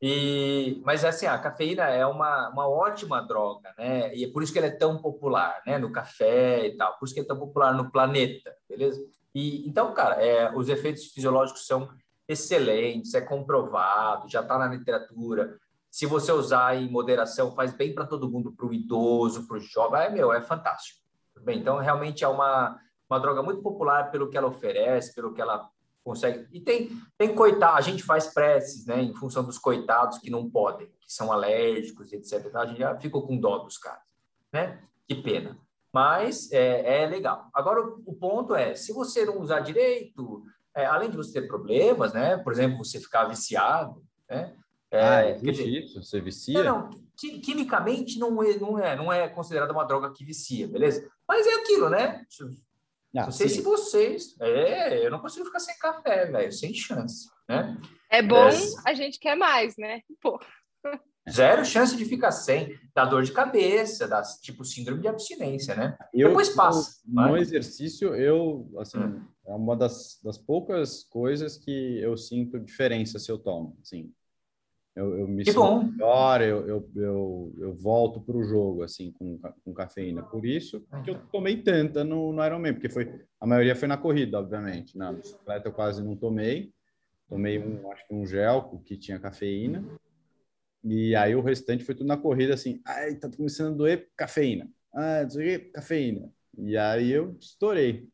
E, 0.00 0.80
mas 0.84 1.04
assim, 1.04 1.26
a 1.26 1.36
cafeína 1.36 1.82
é 1.88 2.06
uma, 2.06 2.50
uma 2.50 2.68
ótima 2.68 3.20
droga, 3.20 3.74
né? 3.76 4.14
E 4.14 4.24
é 4.24 4.30
por 4.30 4.44
isso 4.44 4.52
que 4.52 4.60
ela 4.60 4.68
é 4.68 4.76
tão 4.76 4.96
popular, 4.96 5.60
né? 5.66 5.76
No 5.76 5.90
café 5.90 6.68
e 6.68 6.76
tal, 6.76 6.96
por 6.96 7.06
isso 7.06 7.14
que 7.14 7.20
é 7.20 7.24
tão 7.24 7.36
popular 7.36 7.74
no 7.74 7.90
planeta, 7.90 8.54
beleza? 8.68 9.04
E 9.34 9.68
então, 9.68 9.92
cara, 9.92 10.24
é, 10.24 10.56
os 10.56 10.68
efeitos 10.68 11.06
fisiológicos 11.06 11.66
são 11.66 11.88
excelentes, 12.28 13.12
é 13.12 13.20
comprovado, 13.20 14.30
já 14.30 14.40
está 14.40 14.56
na 14.56 14.68
literatura. 14.68 15.58
Se 15.90 16.06
você 16.06 16.30
usar 16.30 16.76
em 16.76 16.88
moderação, 16.88 17.56
faz 17.56 17.74
bem 17.74 17.92
para 17.92 18.06
todo 18.06 18.30
mundo, 18.30 18.52
para 18.52 18.66
o 18.66 18.72
idoso, 18.72 19.48
para 19.48 19.56
o 19.56 19.60
jovem, 19.60 20.00
é 20.00 20.10
meu, 20.10 20.32
é 20.32 20.40
fantástico. 20.40 21.00
Bem, 21.42 21.58
então 21.58 21.76
realmente 21.78 22.22
é 22.22 22.28
uma 22.28 22.78
uma 23.10 23.18
droga 23.18 23.42
muito 23.42 23.60
popular 23.60 24.12
pelo 24.12 24.30
que 24.30 24.38
ela 24.38 24.46
oferece, 24.46 25.12
pelo 25.12 25.34
que 25.34 25.42
ela 25.42 25.68
consegue. 26.04 26.46
E 26.52 26.60
tem, 26.60 26.90
tem 27.16 27.34
coitado, 27.34 27.76
a 27.76 27.80
gente 27.80 28.02
faz 28.02 28.28
preces, 28.28 28.86
né, 28.86 29.02
em 29.02 29.14
função 29.14 29.44
dos 29.44 29.58
coitados 29.58 30.18
que 30.18 30.30
não 30.30 30.48
podem, 30.48 30.86
que 30.86 31.12
são 31.12 31.32
alérgicos, 31.32 32.12
etc. 32.12 32.54
A 32.54 32.66
gente 32.66 32.78
já 32.78 32.98
ficou 32.98 33.26
com 33.26 33.38
dó 33.38 33.58
dos 33.58 33.78
caras, 33.78 34.02
né? 34.52 34.80
Que 35.06 35.14
pena. 35.14 35.58
Mas 35.92 36.50
é, 36.52 37.02
é 37.02 37.06
legal. 37.06 37.48
Agora, 37.52 37.82
o, 37.82 38.02
o, 38.06 38.14
ponto 38.14 38.54
é, 38.54 38.74
se 38.74 38.92
você 38.92 39.24
não 39.24 39.40
usar 39.40 39.60
direito, 39.60 40.44
é, 40.74 40.86
além 40.86 41.10
de 41.10 41.16
você 41.16 41.40
ter 41.40 41.48
problemas, 41.48 42.12
né? 42.12 42.36
Por 42.36 42.52
exemplo, 42.52 42.84
você 42.84 43.00
ficar 43.00 43.24
viciado, 43.24 44.02
né? 44.28 44.54
É, 44.90 45.04
ah, 45.04 45.24
é 45.24 45.38
isso? 45.40 46.02
Você 46.02 46.20
vicia? 46.20 46.64
Não, 46.64 46.90
não, 46.90 46.90
quimicamente 47.16 48.18
não 48.18 48.42
é, 48.42 48.58
não, 48.58 48.78
é, 48.78 48.96
não 48.96 49.12
é 49.12 49.28
considerada 49.28 49.72
uma 49.72 49.84
droga 49.84 50.12
que 50.12 50.24
vicia, 50.24 50.66
beleza? 50.66 51.08
Mas 51.28 51.46
é 51.46 51.54
aquilo, 51.54 51.88
né? 51.88 52.24
Ah, 53.16 53.24
não 53.24 53.32
sei 53.32 53.48
sim. 53.48 53.56
se 53.56 53.62
vocês. 53.62 54.36
É, 54.40 55.04
eu 55.04 55.10
não 55.10 55.18
consigo 55.18 55.44
ficar 55.46 55.58
sem 55.58 55.76
café, 55.78 56.26
velho, 56.26 56.52
sem 56.52 56.72
chance, 56.72 57.28
né? 57.48 57.76
É 58.10 58.22
bom, 58.22 58.48
é... 58.48 58.56
a 58.86 58.94
gente 58.94 59.18
quer 59.18 59.36
mais, 59.36 59.76
né? 59.76 60.02
Pô. 60.20 60.40
Zero 61.28 61.64
chance 61.64 61.96
de 61.96 62.04
ficar 62.04 62.32
sem, 62.32 62.78
dá 62.94 63.04
dor 63.04 63.22
de 63.22 63.32
cabeça, 63.32 64.08
dá 64.08 64.22
tipo 64.40 64.64
síndrome 64.64 65.02
de 65.02 65.08
abstinência, 65.08 65.76
né? 65.76 65.96
Eu, 66.14 66.28
Depois 66.28 66.48
passa. 66.48 67.00
No, 67.06 67.28
no 67.28 67.36
exercício, 67.36 68.14
eu, 68.14 68.68
assim, 68.78 68.98
hum. 68.98 69.24
é 69.46 69.52
uma 69.52 69.76
das, 69.76 70.18
das 70.24 70.38
poucas 70.38 71.04
coisas 71.04 71.56
que 71.56 72.00
eu 72.00 72.16
sinto 72.16 72.58
diferença 72.58 73.18
se 73.18 73.30
eu 73.30 73.38
tomo, 73.38 73.78
assim. 73.82 74.12
Eu, 75.00 75.18
eu 75.20 75.26
me 75.26 75.42
que 75.42 75.50
sinto 75.50 75.62
bom. 75.62 75.82
melhor, 75.82 76.42
eu, 76.42 76.68
eu, 76.68 76.90
eu, 76.94 77.54
eu 77.58 77.74
volto 77.74 78.20
para 78.20 78.36
o 78.36 78.44
jogo, 78.44 78.82
assim, 78.82 79.12
com, 79.12 79.40
com 79.64 79.72
cafeína. 79.72 80.22
Por 80.22 80.44
isso 80.44 80.86
que 81.02 81.10
eu 81.10 81.18
tomei 81.32 81.62
tanta 81.62 82.04
no, 82.04 82.32
no 82.32 82.44
Ironman, 82.44 82.74
porque 82.74 82.90
foi, 82.90 83.10
a 83.40 83.46
maioria 83.46 83.74
foi 83.74 83.88
na 83.88 83.96
corrida, 83.96 84.38
obviamente. 84.38 84.98
Na 84.98 85.10
bicicleta 85.10 85.68
eu 85.68 85.72
quase 85.72 86.04
não 86.04 86.14
tomei. 86.14 86.70
Tomei 87.30 87.58
um, 87.58 87.90
acho 87.90 88.06
que 88.06 88.14
um 88.14 88.26
gel 88.26 88.82
que 88.84 88.94
tinha 88.98 89.18
cafeína. 89.18 89.82
E 90.84 91.16
aí 91.16 91.34
o 91.34 91.40
restante 91.40 91.82
foi 91.82 91.94
tudo 91.94 92.06
na 92.06 92.18
corrida, 92.18 92.52
assim, 92.52 92.82
ai, 92.84 93.14
tá 93.14 93.30
começando 93.34 93.72
a 93.72 93.76
doer 93.78 94.08
cafeína. 94.14 94.68
Ah, 94.92 95.26
cafeína. 95.72 96.30
E 96.58 96.76
aí 96.76 97.10
eu 97.10 97.36
estourei. 97.40 98.06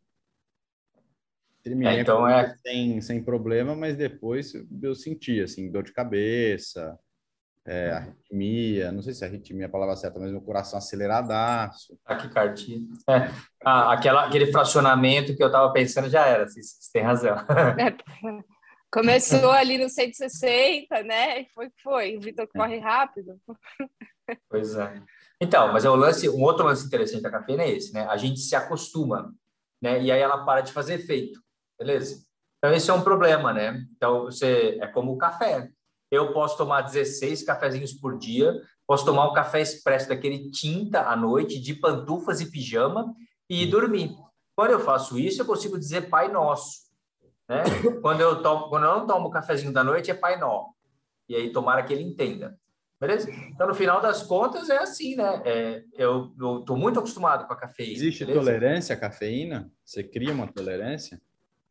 Terminei 1.66 1.96
é, 1.96 2.00
então 2.00 2.28
é... 2.28 2.54
sem, 2.64 3.00
sem 3.00 3.20
problema, 3.20 3.74
mas 3.74 3.96
depois 3.96 4.52
eu 4.80 4.94
senti, 4.94 5.40
assim, 5.40 5.68
dor 5.68 5.82
de 5.82 5.92
cabeça, 5.92 6.96
é, 7.66 7.90
arritmia, 7.90 8.92
não 8.92 9.02
sei 9.02 9.12
se 9.12 9.24
é 9.24 9.26
arritmia 9.26 9.64
é 9.64 9.66
a 9.66 9.68
palavra 9.68 9.96
certa, 9.96 10.20
mas 10.20 10.30
meu 10.30 10.40
coração 10.40 10.78
aceleradaço. 10.78 11.98
Taquicardia. 12.04 12.78
É. 13.10 13.28
Ah, 13.64 13.92
aquela, 13.92 14.24
aquele 14.24 14.52
fracionamento 14.52 15.34
que 15.34 15.42
eu 15.42 15.48
estava 15.48 15.72
pensando 15.72 16.08
já 16.08 16.24
era, 16.24 16.46
você, 16.46 16.62
você 16.62 16.92
tem 16.92 17.02
razão. 17.02 17.34
É, 17.34 17.96
começou 18.88 19.50
ali 19.50 19.76
no 19.76 19.88
160, 19.88 21.02
né? 21.02 21.40
E 21.40 21.48
foi 21.52 21.68
foi. 21.82 22.16
O 22.16 22.20
Vitor 22.20 22.44
é. 22.44 22.58
corre 22.58 22.78
rápido. 22.78 23.40
Pois 24.48 24.76
é. 24.76 25.02
Então, 25.40 25.72
mas 25.72 25.84
é 25.84 25.90
o 25.90 25.96
lance, 25.96 26.28
um 26.28 26.42
outro 26.42 26.64
lance 26.64 26.86
interessante 26.86 27.22
da 27.22 27.30
cafeína 27.30 27.64
é 27.64 27.70
esse, 27.70 27.92
né? 27.92 28.06
A 28.06 28.16
gente 28.16 28.38
se 28.38 28.54
acostuma, 28.54 29.34
né? 29.82 30.00
E 30.00 30.12
aí 30.12 30.20
ela 30.20 30.44
para 30.44 30.60
de 30.60 30.72
fazer 30.72 30.94
efeito. 30.94 31.44
Beleza? 31.78 32.24
Então, 32.58 32.74
esse 32.74 32.90
é 32.90 32.94
um 32.94 33.02
problema, 33.02 33.52
né? 33.52 33.84
Então, 33.96 34.24
você 34.24 34.78
é 34.80 34.86
como 34.86 35.12
o 35.12 35.18
café. 35.18 35.68
Eu 36.10 36.32
posso 36.32 36.56
tomar 36.56 36.82
16 36.82 37.42
cafezinhos 37.42 37.92
por 37.92 38.16
dia, 38.16 38.54
posso 38.86 39.04
tomar 39.04 39.28
um 39.28 39.34
café 39.34 39.60
expresso 39.60 40.08
daquele 40.08 40.50
tinta 40.50 41.02
à 41.02 41.16
noite, 41.16 41.60
de 41.60 41.74
pantufas 41.74 42.40
e 42.40 42.50
pijama, 42.50 43.12
e 43.50 43.64
ir 43.64 43.66
dormir. 43.66 44.14
Quando 44.56 44.70
eu 44.70 44.80
faço 44.80 45.18
isso, 45.18 45.42
eu 45.42 45.46
consigo 45.46 45.78
dizer 45.78 46.08
Pai 46.08 46.28
Nosso. 46.32 46.86
Né? 47.48 47.62
Quando, 48.00 48.20
eu 48.20 48.42
tomo, 48.42 48.68
quando 48.68 48.84
eu 48.84 48.98
não 48.98 49.06
tomo 49.06 49.28
o 49.28 49.30
cafezinho 49.30 49.72
da 49.72 49.84
noite, 49.84 50.10
é 50.10 50.14
Pai 50.14 50.38
Nó. 50.38 50.66
E 51.28 51.36
aí, 51.36 51.52
tomara 51.52 51.82
que 51.82 51.92
ele 51.92 52.02
entenda. 52.02 52.58
Beleza? 52.98 53.30
Então, 53.30 53.68
no 53.68 53.74
final 53.74 54.00
das 54.00 54.22
contas, 54.22 54.70
é 54.70 54.78
assim, 54.78 55.16
né? 55.16 55.42
É, 55.44 55.84
eu 55.98 56.32
estou 56.60 56.76
muito 56.76 56.98
acostumado 56.98 57.46
com 57.46 57.52
a 57.52 57.56
cafeína. 57.56 57.92
Existe 57.92 58.24
beleza? 58.24 58.44
tolerância 58.44 58.94
à 58.94 58.98
cafeína? 58.98 59.70
Você 59.84 60.02
cria 60.02 60.32
uma 60.32 60.50
tolerância? 60.50 61.20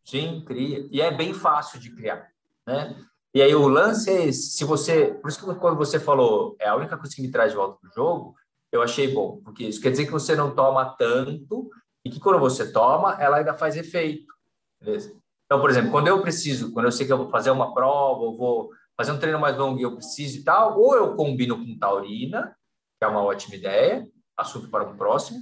Sim, 0.05 0.43
cria. 0.45 0.87
E 0.91 1.01
é 1.01 1.11
bem 1.11 1.33
fácil 1.33 1.79
de 1.79 1.89
criar, 1.89 2.29
né? 2.65 2.95
E 3.33 3.41
aí 3.41 3.53
o 3.53 3.67
lance 3.67 4.09
é 4.09 4.27
esse, 4.27 4.51
se 4.51 4.63
você... 4.63 5.07
Por 5.15 5.27
isso 5.27 5.39
que 5.39 5.59
quando 5.59 5.75
você 5.75 5.99
falou, 5.99 6.55
é 6.59 6.69
a 6.69 6.75
única 6.75 6.95
coisa 6.95 7.13
que 7.13 7.21
me 7.21 7.31
traz 7.31 7.51
de 7.51 7.57
volta 7.57 7.77
para 7.81 7.89
o 7.89 7.93
jogo, 7.93 8.35
eu 8.71 8.81
achei 8.81 9.13
bom, 9.13 9.41
porque 9.43 9.65
isso 9.65 9.81
quer 9.81 9.91
dizer 9.91 10.05
que 10.05 10.11
você 10.11 10.35
não 10.35 10.55
toma 10.55 10.95
tanto 10.97 11.69
e 12.05 12.09
que 12.09 12.19
quando 12.19 12.39
você 12.39 12.71
toma, 12.71 13.17
ela 13.19 13.37
ainda 13.37 13.53
faz 13.53 13.75
efeito, 13.75 14.33
beleza? 14.79 15.13
Então, 15.45 15.59
por 15.59 15.69
exemplo, 15.69 15.91
quando 15.91 16.07
eu 16.07 16.21
preciso, 16.21 16.71
quando 16.71 16.85
eu 16.85 16.91
sei 16.91 17.05
que 17.05 17.11
eu 17.11 17.17
vou 17.17 17.29
fazer 17.29 17.51
uma 17.51 17.73
prova, 17.73 18.21
ou 18.21 18.37
vou 18.37 18.69
fazer 18.95 19.11
um 19.11 19.19
treino 19.19 19.39
mais 19.39 19.57
longo 19.57 19.79
e 19.79 19.83
eu 19.83 19.95
preciso 19.95 20.37
e 20.37 20.43
tal, 20.43 20.79
ou 20.79 20.95
eu 20.95 21.15
combino 21.15 21.57
com 21.57 21.77
taurina, 21.77 22.55
que 22.97 23.05
é 23.05 23.07
uma 23.07 23.21
ótima 23.21 23.55
ideia, 23.55 24.07
assunto 24.37 24.69
para 24.69 24.89
o 24.89 24.95
próximo, 24.95 25.39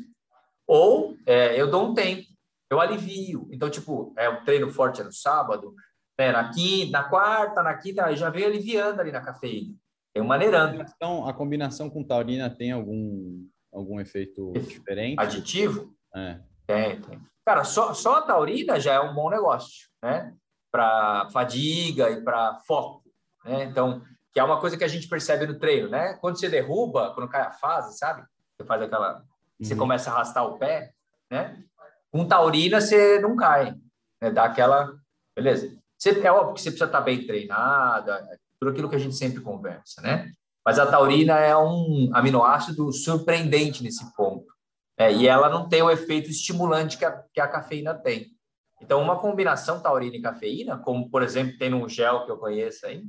ou 0.66 1.16
é, 1.26 1.60
eu 1.60 1.70
dou 1.70 1.90
um 1.90 1.94
tempo 1.94 2.33
eu 2.74 2.82
alivio. 2.82 3.48
Então, 3.52 3.70
tipo, 3.70 4.14
é 4.18 4.28
o 4.28 4.44
treino 4.44 4.70
forte 4.72 5.02
é 5.02 5.04
no 5.04 5.12
sábado, 5.12 5.74
né, 6.18 6.32
na 6.32 6.50
quinta, 6.52 6.92
na 6.92 7.04
quarta, 7.04 7.64
na 7.64 7.76
quinta, 7.76 8.06
aí 8.06 8.16
já 8.16 8.30
vem 8.30 8.46
aliviando 8.46 9.00
ali 9.00 9.12
na 9.12 9.22
cafeína. 9.22 9.76
Tem 10.14 10.24
maneirando. 10.24 10.84
Então, 10.96 11.28
a 11.28 11.34
combinação 11.34 11.90
com 11.90 12.04
taurina 12.04 12.50
tem 12.50 12.72
algum, 12.72 13.48
algum 13.72 14.00
efeito 14.00 14.52
diferente? 14.54 15.20
Aditivo? 15.20 15.96
É. 16.16 16.40
Tem, 16.68 17.02
tem. 17.02 17.22
Cara, 17.46 17.64
só, 17.64 17.94
só 17.94 18.18
a 18.18 18.22
taurina 18.22 18.80
já 18.80 18.94
é 18.94 19.00
um 19.00 19.14
bom 19.14 19.30
negócio, 19.30 19.90
né? 20.02 20.34
Para 20.72 21.30
fadiga 21.32 22.10
e 22.10 22.22
para 22.22 22.60
foco, 22.66 23.04
né? 23.44 23.64
Então, 23.66 24.02
que 24.32 24.40
é 24.40 24.44
uma 24.44 24.60
coisa 24.60 24.78
que 24.78 24.84
a 24.84 24.88
gente 24.88 25.08
percebe 25.08 25.46
no 25.46 25.60
treino, 25.60 25.90
né? 25.90 26.14
Quando 26.22 26.40
você 26.40 26.48
derruba, 26.48 27.14
quando 27.14 27.30
cai 27.30 27.42
a 27.42 27.52
fase, 27.52 27.98
sabe? 27.98 28.24
Você 28.56 28.66
faz 28.66 28.82
aquela... 28.82 29.18
Uhum. 29.18 29.24
Você 29.66 29.76
começa 29.76 30.10
a 30.10 30.14
arrastar 30.14 30.46
o 30.46 30.58
pé, 30.58 30.94
né? 31.30 31.64
Com 32.14 32.28
taurina, 32.28 32.80
você 32.80 33.20
não 33.20 33.36
cai. 33.36 33.76
Né? 34.22 34.30
Dá 34.30 34.44
aquela... 34.44 34.94
Beleza. 35.36 35.76
Você, 35.98 36.12
é 36.22 36.32
óbvio 36.32 36.54
que 36.54 36.62
você 36.62 36.70
precisa 36.70 36.86
estar 36.86 37.02
bem 37.02 37.26
treinada, 37.26 38.24
tudo 38.60 38.72
aquilo 38.72 38.88
que 38.88 38.96
a 38.96 39.00
gente 39.00 39.16
sempre 39.16 39.42
conversa, 39.42 40.00
né? 40.02 40.30
Mas 40.64 40.78
a 40.78 40.86
taurina 40.86 41.40
é 41.40 41.58
um 41.58 42.12
aminoácido 42.14 42.92
surpreendente 42.94 43.82
nesse 43.82 44.14
ponto. 44.16 44.46
É, 44.96 45.12
e 45.12 45.28
ela 45.28 45.50
não 45.50 45.68
tem 45.68 45.82
o 45.82 45.90
efeito 45.90 46.30
estimulante 46.30 46.98
que 46.98 47.06
a, 47.06 47.24
que 47.34 47.42
a 47.42 47.48
cafeína 47.48 47.96
tem. 47.96 48.28
Então, 48.80 49.02
uma 49.02 49.20
combinação 49.20 49.82
taurina 49.82 50.16
e 50.16 50.22
cafeína, 50.22 50.78
como, 50.78 51.10
por 51.10 51.24
exemplo, 51.24 51.58
tem 51.58 51.70
no 51.70 51.90
gel 51.90 52.26
que 52.26 52.32
eu 52.32 52.38
conheço 52.38 52.86
aí. 52.86 53.04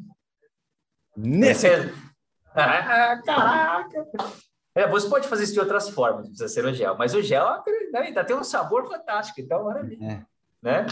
Nesse... 1.16 1.68
Ah, 2.54 3.20
caraca! 3.26 4.06
É, 4.74 4.88
você 4.88 5.08
pode 5.08 5.28
fazer 5.28 5.44
isso 5.44 5.52
de 5.52 5.60
outras 5.60 5.88
formas, 5.88 6.26
precisa 6.26 6.48
ser 6.48 6.64
no 6.64 6.74
gel, 6.74 6.96
mas 6.98 7.14
o 7.14 7.22
gel 7.22 7.62
né, 7.92 8.00
ainda 8.00 8.24
tem 8.24 8.34
um 8.34 8.42
sabor 8.42 8.88
fantástico, 8.88 9.40
então 9.40 9.64
maravilha. 9.64 10.04
É. 10.04 10.26
Né? 10.60 10.86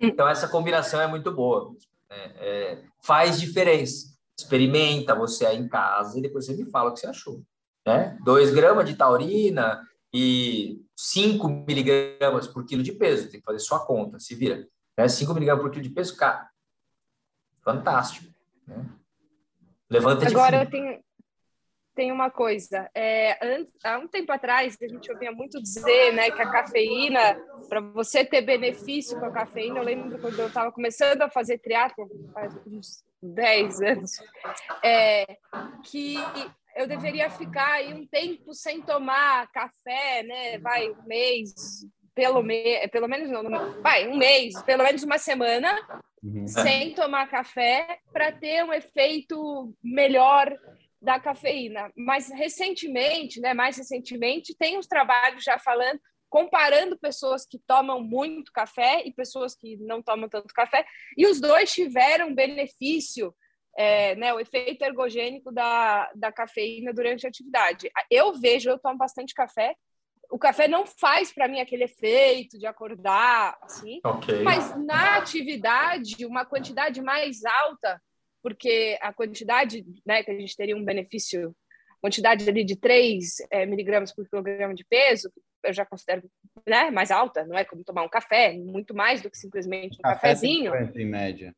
Então 0.00 0.28
essa 0.28 0.48
combinação 0.48 1.00
é 1.00 1.06
muito 1.06 1.30
boa. 1.30 1.72
Né? 2.10 2.32
É, 2.36 2.82
faz 3.02 3.40
diferença. 3.40 4.16
Experimenta 4.38 5.14
você 5.14 5.46
aí 5.46 5.56
em 5.56 5.68
casa 5.68 6.18
e 6.18 6.22
depois 6.22 6.44
você 6.44 6.54
me 6.54 6.68
fala 6.68 6.90
o 6.90 6.94
que 6.94 7.00
você 7.00 7.06
achou. 7.06 7.42
Né? 7.86 8.18
2 8.24 8.50
gramas 8.52 8.84
de 8.84 8.96
taurina 8.96 9.86
e 10.12 10.84
5 10.96 11.48
miligramas 11.48 12.48
por 12.48 12.66
quilo 12.66 12.82
de 12.82 12.92
peso. 12.92 13.30
Tem 13.30 13.40
que 13.40 13.46
fazer 13.46 13.60
sua 13.60 13.86
conta, 13.86 14.18
se 14.18 14.34
vira. 14.34 14.66
Né? 14.98 15.08
5 15.08 15.32
miligramas 15.32 15.62
por 15.62 15.70
quilo 15.70 15.84
de 15.84 15.90
peso, 15.90 16.16
cara. 16.16 16.50
Fantástico. 17.62 18.34
Né? 18.66 18.84
Levanta 19.88 20.26
Agora 20.26 20.64
eu 20.64 20.70
tenho, 20.70 21.00
tem 21.96 22.12
uma 22.12 22.30
coisa. 22.30 22.88
É, 22.94 23.38
há 23.82 23.98
um 23.98 24.06
tempo 24.06 24.30
atrás, 24.30 24.76
a 24.80 24.86
gente 24.86 25.10
ouvia 25.10 25.32
muito 25.32 25.60
dizer 25.60 26.12
né, 26.12 26.30
que 26.30 26.42
a 26.42 26.52
cafeína, 26.52 27.40
para 27.70 27.80
você 27.80 28.22
ter 28.22 28.42
benefício 28.42 29.18
com 29.18 29.24
a 29.24 29.32
cafeína, 29.32 29.78
eu 29.78 29.82
lembro 29.82 30.18
quando 30.18 30.38
eu 30.38 30.48
estava 30.48 30.70
começando 30.70 31.22
a 31.22 31.30
fazer 31.30 31.58
triatlo, 31.58 32.06
faz 32.34 32.54
uns 32.66 33.02
10 33.22 33.80
anos, 33.80 34.12
é, 34.84 35.38
que 35.84 36.16
eu 36.76 36.86
deveria 36.86 37.30
ficar 37.30 37.72
aí 37.72 37.94
um 37.94 38.06
tempo 38.06 38.52
sem 38.52 38.82
tomar 38.82 39.50
café, 39.50 40.22
né? 40.22 40.58
Vai 40.58 40.90
um 40.90 41.02
mês, 41.06 41.54
pelo, 42.14 42.42
me, 42.42 42.86
pelo 42.88 43.08
menos 43.08 43.30
não, 43.30 43.80
vai 43.80 44.06
um 44.06 44.18
mês, 44.18 44.60
pelo 44.64 44.84
menos 44.84 45.02
uma 45.02 45.16
semana, 45.16 45.74
uhum. 46.22 46.46
sem 46.46 46.94
tomar 46.94 47.30
café, 47.30 48.00
para 48.12 48.30
ter 48.32 48.62
um 48.62 48.72
efeito 48.72 49.74
melhor 49.82 50.54
da 51.00 51.20
cafeína. 51.20 51.90
Mas 51.96 52.30
recentemente, 52.30 53.40
né, 53.40 53.54
mais 53.54 53.76
recentemente, 53.76 54.56
tem 54.56 54.78
uns 54.78 54.86
trabalhos 54.86 55.44
já 55.44 55.58
falando, 55.58 56.00
comparando 56.28 56.98
pessoas 56.98 57.46
que 57.46 57.58
tomam 57.66 58.00
muito 58.02 58.52
café 58.52 59.02
e 59.04 59.12
pessoas 59.12 59.54
que 59.54 59.76
não 59.78 60.02
tomam 60.02 60.28
tanto 60.28 60.52
café, 60.54 60.84
e 61.16 61.26
os 61.26 61.40
dois 61.40 61.72
tiveram 61.72 62.34
benefício, 62.34 63.34
é, 63.78 64.14
né, 64.16 64.32
o 64.32 64.40
efeito 64.40 64.82
ergogênico 64.82 65.52
da, 65.52 66.10
da 66.14 66.32
cafeína 66.32 66.92
durante 66.92 67.26
a 67.26 67.28
atividade. 67.28 67.90
Eu 68.10 68.32
vejo, 68.34 68.70
eu 68.70 68.78
tomo 68.78 68.98
bastante 68.98 69.34
café, 69.34 69.74
o 70.30 70.38
café 70.38 70.66
não 70.66 70.84
faz 70.86 71.32
para 71.32 71.46
mim 71.46 71.60
aquele 71.60 71.84
efeito 71.84 72.58
de 72.58 72.66
acordar, 72.66 73.56
assim, 73.62 74.00
okay. 74.04 74.42
mas 74.42 74.76
na 74.84 75.16
atividade, 75.18 76.26
uma 76.26 76.44
quantidade 76.44 77.00
mais 77.00 77.44
alta 77.44 78.00
porque 78.46 78.96
a 79.02 79.12
quantidade, 79.12 79.84
né, 80.06 80.22
que 80.22 80.30
a 80.30 80.38
gente 80.38 80.56
teria 80.56 80.76
um 80.76 80.84
benefício, 80.84 81.52
quantidade 82.00 82.48
ali 82.48 82.62
de 82.62 82.76
3 82.76 83.38
é, 83.50 83.66
miligramas 83.66 84.14
por 84.14 84.24
quilograma 84.28 84.72
de 84.72 84.84
peso, 84.84 85.32
eu 85.64 85.72
já 85.72 85.84
considero 85.84 86.30
né, 86.64 86.88
mais 86.92 87.10
alta, 87.10 87.44
não 87.44 87.58
é 87.58 87.64
como 87.64 87.82
tomar 87.82 88.04
um 88.04 88.08
café, 88.08 88.52
muito 88.52 88.94
mais 88.94 89.20
do 89.20 89.28
que 89.28 89.36
simplesmente 89.36 89.98
um 89.98 90.02
café 90.02 90.28
cafezinho. 90.28 90.72
em 90.94 91.06
média. 91.06 91.52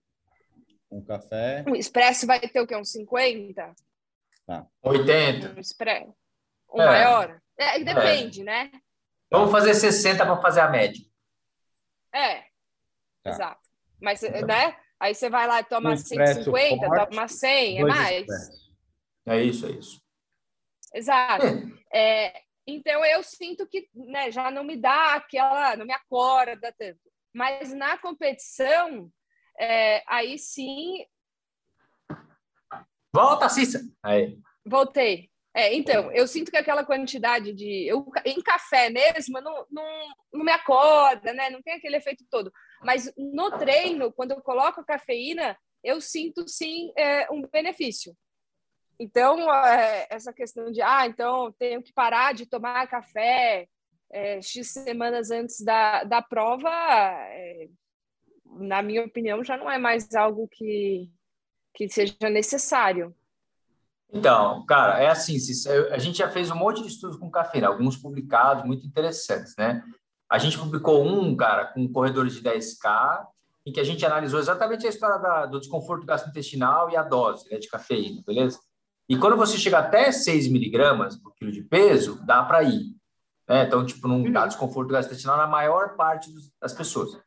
Um 0.90 1.04
café. 1.04 1.62
Um 1.68 1.76
expresso 1.76 2.26
vai 2.26 2.40
ter 2.40 2.59
o 2.59 2.66
quê? 2.66 2.75
Uns 2.75 2.90
50? 2.92 3.75
Tá. 4.47 4.66
80. 4.80 5.59
Um 5.59 5.61
expresso. 5.61 6.14
Um 6.73 6.80
é. 6.80 6.87
maior. 6.87 7.40
É, 7.59 7.80
depende, 7.80 8.40
é. 8.40 8.45
né? 8.45 8.71
Vamos 9.30 9.50
fazer 9.50 9.75
60 9.75 10.25
para 10.25 10.40
fazer 10.40 10.61
a 10.61 10.71
média. 10.71 11.04
É. 12.14 12.45
Tá. 13.23 13.30
Exato. 13.30 13.68
Mas, 14.00 14.23
né? 14.23 14.75
Aí 15.00 15.14
você 15.14 15.30
vai 15.30 15.46
lá 15.46 15.60
e 15.60 15.64
toma 15.64 15.92
um 15.92 15.96
150, 15.96 16.86
forte, 16.86 17.10
toma 17.10 17.28
100, 17.28 17.78
é 17.78 17.84
mais. 17.84 18.26
É 19.26 19.42
isso, 19.42 19.66
é 19.66 19.70
isso. 19.70 20.02
Exato. 20.94 21.44
É, 21.92 22.42
então 22.66 23.04
eu 23.04 23.22
sinto 23.22 23.66
que 23.66 23.88
né, 23.94 24.30
já 24.30 24.50
não 24.50 24.62
me 24.62 24.76
dá 24.76 25.14
aquela, 25.14 25.76
não 25.76 25.86
me 25.86 25.92
acorda 25.92 26.74
tanto. 26.76 27.00
Mas 27.32 27.72
na 27.72 27.96
competição, 27.96 29.10
é, 29.58 30.02
aí 30.06 30.38
sim 30.38 31.06
Volta, 33.12 33.48
Cissa! 33.48 33.80
Aí. 34.02 34.38
Voltei. 34.64 35.30
É, 35.58 35.74
então, 35.74 36.12
eu 36.12 36.24
sinto 36.28 36.52
que 36.52 36.56
aquela 36.56 36.84
quantidade 36.84 37.52
de. 37.52 37.84
Eu, 37.84 38.06
em 38.24 38.40
café 38.40 38.90
mesmo, 38.90 39.40
não, 39.40 39.66
não, 39.68 40.08
não 40.32 40.44
me 40.44 40.52
acorda, 40.52 41.32
né? 41.32 41.50
Não 41.50 41.60
tem 41.60 41.74
aquele 41.74 41.96
efeito 41.96 42.24
todo. 42.30 42.52
Mas 42.80 43.12
no 43.16 43.50
treino, 43.58 44.12
quando 44.12 44.30
eu 44.30 44.40
coloco 44.40 44.80
a 44.80 44.84
cafeína, 44.84 45.58
eu 45.82 46.00
sinto 46.00 46.46
sim 46.46 46.92
é, 46.96 47.28
um 47.32 47.42
benefício. 47.42 48.16
Então, 49.00 49.52
é, 49.52 50.06
essa 50.08 50.32
questão 50.32 50.70
de, 50.70 50.80
ah, 50.80 51.08
então 51.08 51.50
tenho 51.58 51.82
que 51.82 51.92
parar 51.92 52.34
de 52.34 52.46
tomar 52.46 52.86
café 52.86 53.66
é, 54.12 54.40
X 54.40 54.68
semanas 54.68 55.32
antes 55.32 55.60
da, 55.60 56.04
da 56.04 56.22
prova, 56.22 56.70
é, 56.70 57.68
na 58.60 58.80
minha 58.80 59.04
opinião, 59.04 59.42
já 59.42 59.56
não 59.56 59.68
é 59.68 59.76
mais 59.76 60.14
algo 60.14 60.46
que, 60.46 61.10
que 61.74 61.88
seja 61.88 62.30
necessário. 62.30 63.12
Então, 64.12 64.64
cara, 64.66 65.00
é 65.00 65.08
assim, 65.08 65.36
a 65.90 65.98
gente 65.98 66.18
já 66.18 66.30
fez 66.30 66.50
um 66.50 66.56
monte 66.56 66.82
de 66.82 66.88
estudos 66.88 67.18
com 67.18 67.30
cafeína, 67.30 67.68
alguns 67.68 67.96
publicados, 67.96 68.64
muito 68.64 68.86
interessantes, 68.86 69.54
né? 69.58 69.82
A 70.30 70.38
gente 70.38 70.58
publicou 70.58 71.06
um, 71.06 71.36
cara, 71.36 71.66
com 71.66 71.90
corredores 71.90 72.34
de 72.34 72.42
10K, 72.42 73.26
em 73.66 73.72
que 73.72 73.80
a 73.80 73.84
gente 73.84 74.04
analisou 74.04 74.40
exatamente 74.40 74.86
a 74.86 74.90
história 74.90 75.18
da, 75.18 75.46
do 75.46 75.60
desconforto 75.60 76.06
gastrointestinal 76.06 76.90
e 76.90 76.96
a 76.96 77.02
dose 77.02 77.48
né, 77.50 77.58
de 77.58 77.68
cafeína, 77.68 78.22
beleza? 78.26 78.58
E 79.08 79.16
quando 79.16 79.36
você 79.36 79.56
chega 79.58 79.78
até 79.78 80.10
6 80.10 80.48
miligramas 80.48 81.16
por 81.16 81.34
quilo 81.34 81.52
de 81.52 81.62
peso, 81.62 82.20
dá 82.26 82.42
para 82.42 82.62
ir. 82.62 82.94
Né? 83.48 83.64
Então, 83.64 83.84
tipo, 83.84 84.06
não 84.06 84.22
dá 84.30 84.42
uhum. 84.42 84.48
desconforto 84.48 84.90
gastrointestinal 84.90 85.36
na 85.36 85.46
maior 85.46 85.96
parte 85.96 86.30
das 86.60 86.74
pessoas. 86.74 87.18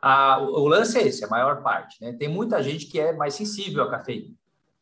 A, 0.00 0.38
o, 0.38 0.62
o, 0.62 0.68
lance 0.68 0.98
é 0.98 1.06
esse, 1.06 1.24
a 1.24 1.28
maior 1.28 1.62
parte. 1.62 2.02
Né? 2.02 2.12
Tem 2.14 2.28
muita 2.28 2.62
gente 2.62 2.86
que 2.86 2.98
é 2.98 3.12
mais 3.14 3.34
sensível 3.34 3.82
à 3.82 3.90
cafeína. 3.90 4.34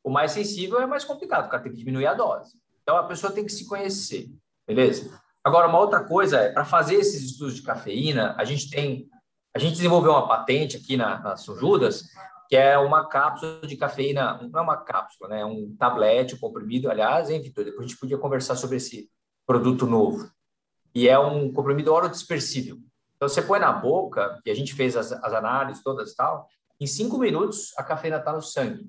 O 0.04 0.10
mais 0.10 0.32
sensível 0.32 0.82
é 0.82 0.86
mais 0.86 1.02
complicado, 1.02 1.46
o 1.46 1.48
cara 1.48 1.62
tem 1.62 1.72
que 1.72 1.78
diminuir 1.78 2.06
a 2.06 2.12
dose. 2.12 2.58
Então, 2.82 2.98
a 2.98 3.04
pessoa 3.04 3.32
tem 3.32 3.46
que 3.46 3.52
se 3.52 3.66
conhecer, 3.66 4.28
beleza? 4.68 5.18
Agora, 5.42 5.66
uma 5.66 5.78
outra 5.78 6.04
coisa 6.04 6.38
é, 6.38 6.52
para 6.52 6.66
fazer 6.66 6.96
esses 6.96 7.22
estudos 7.22 7.56
de 7.56 7.62
cafeína, 7.62 8.34
a 8.38 8.44
gente 8.44 8.68
tem, 8.68 9.08
a 9.56 9.58
gente 9.58 9.76
desenvolveu 9.76 10.12
uma 10.12 10.28
patente 10.28 10.76
aqui 10.76 10.94
na, 10.94 11.18
na 11.20 11.36
Judas, 11.36 12.02
que 12.50 12.56
é 12.56 12.76
uma 12.76 13.08
cápsula 13.08 13.66
de 13.66 13.76
cafeína, 13.78 14.38
não 14.42 14.60
é 14.60 14.62
uma 14.62 14.76
cápsula, 14.76 15.30
né? 15.30 15.40
É 15.40 15.46
um 15.46 15.74
tablete, 15.78 16.34
um 16.34 16.38
comprimido, 16.38 16.90
aliás, 16.90 17.30
hein, 17.30 17.40
Vitor? 17.40 17.64
Depois 17.64 17.86
a 17.86 17.88
gente 17.88 17.98
podia 17.98 18.18
conversar 18.18 18.56
sobre 18.56 18.76
esse 18.76 19.10
produto 19.46 19.86
novo. 19.86 20.30
E 20.94 21.08
é 21.08 21.18
um 21.18 21.50
comprimido 21.50 21.98
dispersível. 22.10 22.76
Então, 23.16 23.26
você 23.26 23.40
põe 23.40 23.58
na 23.58 23.72
boca, 23.72 24.38
e 24.44 24.50
a 24.50 24.54
gente 24.54 24.74
fez 24.74 24.98
as, 24.98 25.12
as 25.12 25.32
análises 25.32 25.82
todas 25.82 26.12
e 26.12 26.16
tal, 26.16 26.46
em 26.78 26.86
cinco 26.86 27.16
minutos 27.16 27.72
a 27.78 27.82
cafeína 27.82 28.18
está 28.18 28.32
no 28.32 28.42
sangue 28.42 28.86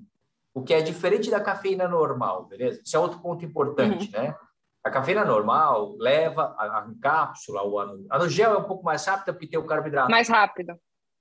o 0.56 0.62
que 0.62 0.72
é 0.72 0.80
diferente 0.80 1.30
da 1.30 1.38
cafeína 1.38 1.86
normal, 1.86 2.46
beleza? 2.46 2.80
Isso 2.82 2.96
é 2.96 2.98
outro 2.98 3.20
ponto 3.20 3.44
importante, 3.44 4.06
uhum. 4.06 4.22
né? 4.22 4.34
A 4.82 4.90
cafeína 4.90 5.22
normal 5.22 5.94
leva 5.98 6.56
a, 6.56 6.78
a 6.78 6.86
cápsula 6.98 7.60
ou 7.60 7.78
a, 7.78 7.94
a 8.08 8.18
no 8.18 8.26
gel 8.26 8.54
é 8.54 8.56
um 8.56 8.64
pouco 8.64 8.82
mais 8.82 9.04
rápida 9.04 9.34
porque 9.34 9.48
tem 9.48 9.58
o 9.58 9.66
carboidrato. 9.66 10.10
Mais 10.10 10.30
rápido. 10.30 10.74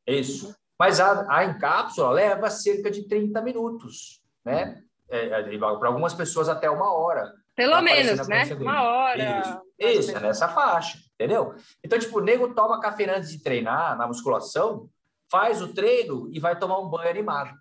Isso. 0.07 0.55
Mas 0.79 1.01
a, 1.01 1.25
a 1.29 1.43
em 1.43 1.59
cápsula 1.59 2.11
leva 2.11 2.49
cerca 2.49 2.89
de 2.89 3.09
30 3.09 3.41
minutos, 3.41 4.23
né? 4.45 4.81
É, 5.09 5.25
é, 5.25 5.57
para 5.57 5.89
algumas 5.89 6.13
pessoas 6.13 6.47
até 6.47 6.69
uma 6.69 6.93
hora. 6.93 7.33
Pelo 7.57 7.81
menos, 7.81 8.25
né? 8.29 8.45
Uma 8.57 8.83
hora. 8.83 9.41
Isso, 9.77 9.99
Isso 9.99 10.15
é 10.15 10.19
nessa 10.21 10.47
faixa, 10.47 10.97
entendeu? 11.13 11.55
Então, 11.83 11.99
tipo, 11.99 12.19
o 12.19 12.23
nego 12.23 12.53
toma 12.53 12.79
cafeína 12.79 13.17
antes 13.17 13.31
de 13.31 13.43
treinar 13.43 13.97
na 13.97 14.07
musculação, 14.07 14.89
faz 15.29 15.61
o 15.61 15.73
treino 15.73 16.29
e 16.31 16.39
vai 16.39 16.57
tomar 16.57 16.79
um 16.79 16.89
banho 16.89 17.09
animado 17.09 17.53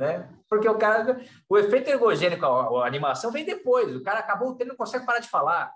né? 0.00 0.26
Porque 0.48 0.66
o 0.66 0.78
cara, 0.78 1.20
o 1.46 1.58
efeito 1.58 1.90
ergogênico, 1.90 2.44
a, 2.46 2.82
a, 2.82 2.86
animação 2.86 3.30
vem 3.30 3.44
depois. 3.44 3.94
O 3.94 4.02
cara 4.02 4.20
acabou 4.20 4.48
o 4.48 4.54
treino, 4.54 4.72
não 4.72 4.76
consegue 4.76 5.04
parar 5.04 5.18
de 5.18 5.28
falar. 5.28 5.72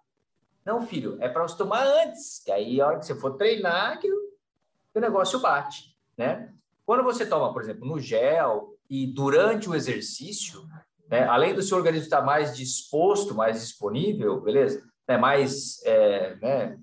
Não, 0.64 0.86
filho, 0.86 1.18
é 1.20 1.28
para 1.28 1.42
você 1.42 1.58
tomar 1.58 1.84
antes, 1.84 2.42
que 2.42 2.50
aí 2.50 2.80
a 2.80 2.86
hora 2.86 2.98
que 2.98 3.04
você 3.04 3.14
for 3.14 3.36
treinar, 3.36 4.00
que 4.00 4.10
o, 4.10 5.00
negócio 5.00 5.38
bate, 5.40 5.94
né? 6.16 6.50
Quando 6.86 7.04
você 7.04 7.26
toma, 7.26 7.52
por 7.52 7.60
exemplo, 7.60 7.86
no 7.86 8.00
gel 8.00 8.74
e 8.88 9.06
durante 9.06 9.68
o 9.68 9.74
exercício, 9.74 10.66
né, 11.08 11.24
além 11.24 11.54
do 11.54 11.62
seu 11.62 11.76
organismo 11.76 12.04
estar 12.04 12.22
mais 12.22 12.56
disposto, 12.56 13.34
mais 13.34 13.60
disponível, 13.60 14.40
beleza? 14.40 14.82
Né, 15.06 15.18
mais 15.18 15.84
é, 15.84 16.36
né, 16.36 16.78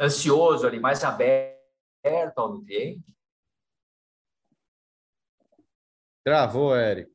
ansioso 0.00 0.66
ali, 0.66 0.80
mais 0.80 1.04
aberto 1.04 1.58
ao 2.36 2.54
nutriente, 2.54 3.04
Travou, 6.28 6.76
Érico. 6.76 7.10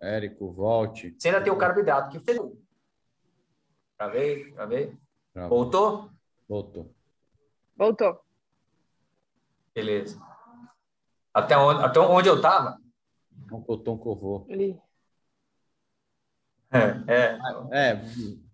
Érico, 0.00 0.52
volte. 0.52 1.12
Você 1.18 1.26
ainda 1.26 1.42
tem 1.42 1.52
o 1.52 1.58
carboidrato 1.58 2.08
que 2.08 2.24
fez. 2.24 2.38
Travei, 3.98 4.52
travei. 4.52 4.96
Travou. 5.32 5.58
Voltou? 5.58 6.10
Voltou. 6.48 6.94
Voltou. 7.76 8.20
Beleza. 9.74 10.20
Até 11.34 11.56
onde, 11.56 11.82
até 11.82 11.98
onde 11.98 12.28
eu 12.28 12.36
estava? 12.36 12.78
Um 13.52 13.60
cotão 13.60 13.98
covô. 13.98 14.46
É, 16.70 17.12
é. 17.12 17.38
é. 17.72 18.04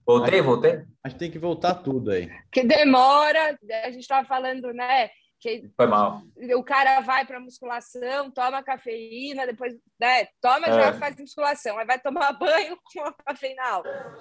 Voltei, 0.07 0.41
voltei? 0.41 0.87
A 1.05 1.11
gente 1.11 1.19
tem 1.19 1.31
que 1.31 1.39
voltar 1.39 1.75
tudo 1.75 2.11
aí. 2.11 2.31
Que 2.51 2.65
demora, 2.65 3.59
a 3.85 3.91
gente 3.91 4.01
estava 4.01 4.27
falando, 4.27 4.73
né? 4.73 5.11
Que 5.39 5.71
Foi 5.77 5.87
mal. 5.87 6.23
O 6.57 6.65
cara 6.65 7.01
vai 7.01 7.27
para 7.27 7.39
musculação, 7.39 8.31
toma 8.31 8.63
cafeína, 8.63 9.47
depois 9.47 9.75
né, 10.01 10.27
toma, 10.41 10.67
é. 10.67 10.73
já 10.73 10.93
faz 10.95 11.17
musculação, 11.17 11.79
aí 11.79 11.87
vai 11.87 11.99
tomar 12.01 12.33
banho 12.39 12.79
com 12.93 13.01
a 13.03 13.13
cafeína 13.13 13.63
alta. 13.69 14.17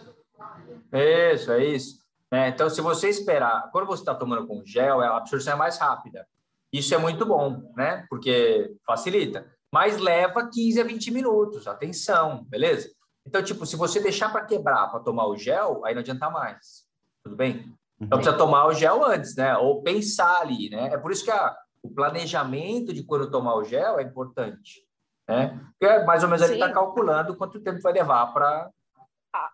Isso, 0.92 1.52
é 1.52 1.66
isso. 1.66 2.06
É, 2.32 2.50
então, 2.50 2.70
se 2.70 2.82
você 2.82 3.08
esperar, 3.08 3.70
quando 3.72 3.88
você 3.88 4.02
está 4.02 4.14
tomando 4.14 4.46
com 4.46 4.66
gel, 4.66 5.00
a 5.00 5.18
absorção 5.18 5.54
é 5.54 5.58
mais 5.58 5.78
rápida. 5.78 6.28
Isso 6.72 6.94
é 6.94 6.98
muito 6.98 7.26
bom, 7.26 7.72
né? 7.76 8.06
Porque 8.10 8.76
facilita. 8.86 9.50
Mas 9.72 9.98
leva 9.98 10.50
15 10.50 10.82
a 10.82 10.84
20 10.84 11.12
minutos, 11.12 11.68
atenção, 11.68 12.44
beleza? 12.46 12.90
Então, 13.26 13.42
tipo, 13.42 13.66
se 13.66 13.76
você 13.76 14.00
deixar 14.00 14.32
para 14.32 14.46
quebrar 14.46 14.90
para 14.90 15.00
tomar 15.00 15.28
o 15.28 15.38
gel, 15.38 15.86
aí 15.86 15.94
não 15.94 16.02
adianta 16.02 16.30
mais. 16.30 16.86
Tudo 17.24 17.36
bem? 17.36 17.74
Então 18.00 18.18
precisa 18.18 18.38
tomar 18.38 18.68
o 18.68 18.74
gel 18.74 19.04
antes, 19.04 19.36
né? 19.36 19.58
Ou 19.58 19.82
pensar 19.82 20.42
ali, 20.42 20.70
né? 20.70 20.90
É 20.94 20.98
por 20.98 21.12
isso 21.12 21.24
que 21.24 21.32
a, 21.32 21.56
o 21.82 21.90
planejamento 21.90 22.94
de 22.94 23.04
quando 23.04 23.32
tomar 23.32 23.56
o 23.56 23.64
gel 23.64 24.00
é 24.00 24.04
importante, 24.04 24.86
né? 25.28 25.60
Porque 25.72 25.86
é 25.86 26.04
mais 26.04 26.24
ou 26.24 26.30
menos 26.30 26.46
Sim. 26.46 26.54
ele 26.54 26.62
está 26.62 26.74
calculando 26.74 27.38
quanto 27.38 27.62
tempo 27.62 27.82
vai 27.82 27.94
levar 27.94 28.34
para. 28.34 28.70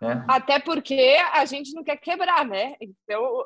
Né? 0.01 0.23
Até 0.27 0.59
porque 0.59 1.17
a 1.33 1.45
gente 1.45 1.73
não 1.73 1.83
quer 1.83 1.97
quebrar, 1.97 2.45
né? 2.45 2.75
Então 2.81 3.45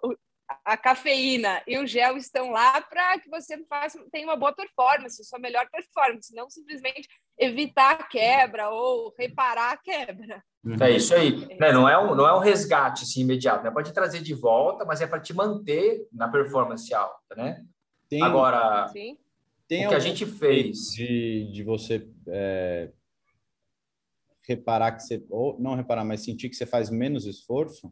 a 0.64 0.78
cafeína 0.78 1.62
e 1.68 1.78
o 1.78 1.88
gel 1.88 2.18
estão 2.18 2.52
lá 2.52 2.82
para 2.82 3.20
que 3.20 3.30
você 3.30 3.58
faça, 3.66 4.00
tenha 4.12 4.28
uma 4.28 4.36
boa 4.36 4.54
performance, 4.54 5.24
sua 5.24 5.40
melhor 5.40 5.68
performance, 5.70 6.34
não 6.34 6.50
simplesmente 6.50 7.08
evitar 7.38 7.92
a 7.92 8.04
quebra 8.04 8.70
ou 8.70 9.14
reparar 9.18 9.74
a 9.74 9.78
quebra. 9.78 10.44
É 10.82 10.92
isso 10.92 11.14
aí. 11.14 11.46
Né? 11.60 11.72
Não, 11.72 11.88
é 11.88 11.98
um, 11.98 12.16
não 12.16 12.28
é 12.28 12.36
um 12.36 12.40
resgate 12.40 13.04
assim, 13.04 13.22
imediato, 13.22 13.64
né? 13.64 13.72
pode 13.72 13.94
trazer 13.94 14.22
de 14.22 14.34
volta, 14.34 14.86
mas 14.86 15.02
é 15.02 15.08
para 15.08 15.20
te 15.20 15.34
manter 15.34 16.08
na 16.12 16.28
performance 16.28 16.94
alta. 16.94 17.36
Né? 17.36 17.64
Tem, 18.10 18.22
Agora, 18.22 18.88
sim. 18.90 19.18
tem 19.68 19.86
o 19.86 19.90
que 19.90 19.96
a 19.96 20.00
gente 20.00 20.26
fez. 20.26 20.92
De, 20.96 21.52
de 21.52 21.64
você 21.64 22.08
é, 22.28 22.92
reparar 24.48 24.92
que 24.94 25.04
você. 25.04 25.24
Ou 25.30 25.60
não 25.60 25.76
reparar, 25.76 26.04
mas 26.04 26.24
sentir 26.24 26.50
que 26.50 26.56
você 26.56 26.66
faz 26.66 26.90
menos 26.90 27.26
esforço. 27.26 27.92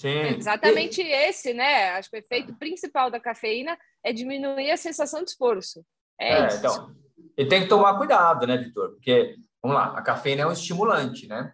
Sim. 0.00 0.08
É 0.08 0.36
exatamente 0.38 1.02
e... 1.02 1.12
esse, 1.12 1.52
né? 1.52 1.90
Acho 1.90 2.08
que 2.08 2.16
o 2.16 2.18
efeito 2.18 2.54
principal 2.54 3.10
da 3.10 3.20
cafeína 3.20 3.78
é 4.02 4.14
diminuir 4.14 4.70
a 4.70 4.76
sensação 4.76 5.22
de 5.22 5.30
esforço. 5.30 5.84
É, 6.18 6.38
é 6.38 6.46
isso. 6.46 6.56
Então, 6.56 6.96
e 7.36 7.44
tem 7.44 7.62
que 7.62 7.68
tomar 7.68 7.98
cuidado, 7.98 8.46
né, 8.46 8.56
Vitor? 8.56 8.92
Porque, 8.92 9.36
vamos 9.62 9.76
lá, 9.76 9.92
a 9.98 10.00
cafeína 10.00 10.42
é 10.42 10.46
um 10.46 10.52
estimulante, 10.52 11.28
né? 11.28 11.52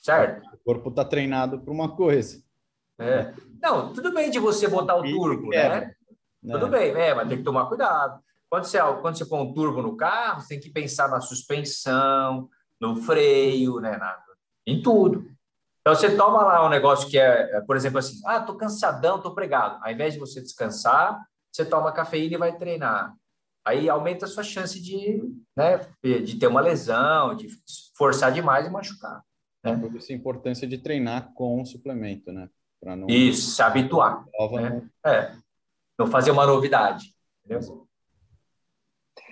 Certo? 0.00 0.46
O 0.54 0.58
corpo 0.58 0.90
está 0.90 1.04
treinado 1.04 1.60
para 1.60 1.72
uma 1.72 1.96
coisa. 1.96 2.40
É. 2.96 3.34
Não, 3.60 3.92
tudo 3.92 4.14
bem 4.14 4.30
de 4.30 4.38
você 4.38 4.68
botar 4.68 4.94
o 4.94 5.02
turbo, 5.02 5.48
né? 5.48 5.92
É. 6.46 6.52
Tudo 6.52 6.68
bem, 6.68 6.92
é, 6.92 7.12
mas 7.12 7.28
tem 7.28 7.38
que 7.38 7.44
tomar 7.44 7.66
cuidado. 7.66 8.22
Quando 8.48 8.64
você, 8.64 8.78
quando 9.00 9.18
você 9.18 9.26
põe 9.26 9.40
um 9.40 9.52
turbo 9.52 9.82
no 9.82 9.96
carro, 9.96 10.40
você 10.40 10.48
tem 10.50 10.60
que 10.60 10.70
pensar 10.70 11.08
na 11.08 11.20
suspensão, 11.20 12.48
no 12.80 12.96
freio, 13.02 13.80
né? 13.80 13.96
Na, 13.96 14.16
em 14.64 14.80
tudo. 14.80 15.28
Então, 15.80 15.94
você 15.94 16.14
toma 16.14 16.42
lá 16.42 16.66
um 16.66 16.68
negócio 16.68 17.08
que 17.08 17.18
é, 17.18 17.56
é 17.56 17.60
por 17.62 17.76
exemplo, 17.76 17.98
assim, 17.98 18.20
ah, 18.26 18.40
tô 18.40 18.56
cansadão, 18.56 19.20
tô 19.20 19.34
pregado. 19.34 19.82
Ao 19.82 19.90
invés 19.90 20.12
de 20.14 20.20
você 20.20 20.40
descansar, 20.40 21.18
você 21.50 21.64
toma 21.64 21.92
cafeína 21.92 22.34
e 22.34 22.38
vai 22.38 22.56
treinar. 22.56 23.14
Aí 23.64 23.88
aumenta 23.88 24.24
a 24.24 24.28
sua 24.28 24.42
chance 24.42 24.80
de, 24.80 25.22
né, 25.56 25.80
de 26.02 26.38
ter 26.38 26.46
uma 26.46 26.60
lesão, 26.60 27.34
de 27.34 27.48
forçar 27.96 28.32
demais 28.32 28.66
e 28.66 28.70
machucar. 28.70 29.22
Né? 29.64 29.76
Por 29.76 29.94
isso 29.94 30.12
a 30.12 30.14
importância 30.14 30.66
de 30.66 30.78
treinar 30.78 31.32
com 31.34 31.60
o 31.60 31.66
suplemento, 31.66 32.32
né? 32.32 32.48
Não... 32.82 33.06
Isso, 33.08 33.50
se 33.50 33.62
habituar. 33.62 34.24
Né? 34.52 34.88
É, 35.04 35.32
não 35.98 36.06
fazer 36.06 36.30
uma 36.30 36.46
novidade. 36.46 37.14
Entendeu? 37.44 37.86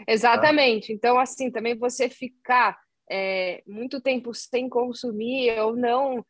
Exatamente. 0.06 0.92
Então, 0.92 1.18
assim, 1.18 1.50
também 1.50 1.76
você 1.76 2.10
ficar 2.10 2.78
é, 3.10 3.62
muito 3.66 4.00
tempo 4.00 4.34
sem 4.34 4.68
consumir 4.68 5.58
ou 5.60 5.74
não 5.74 6.24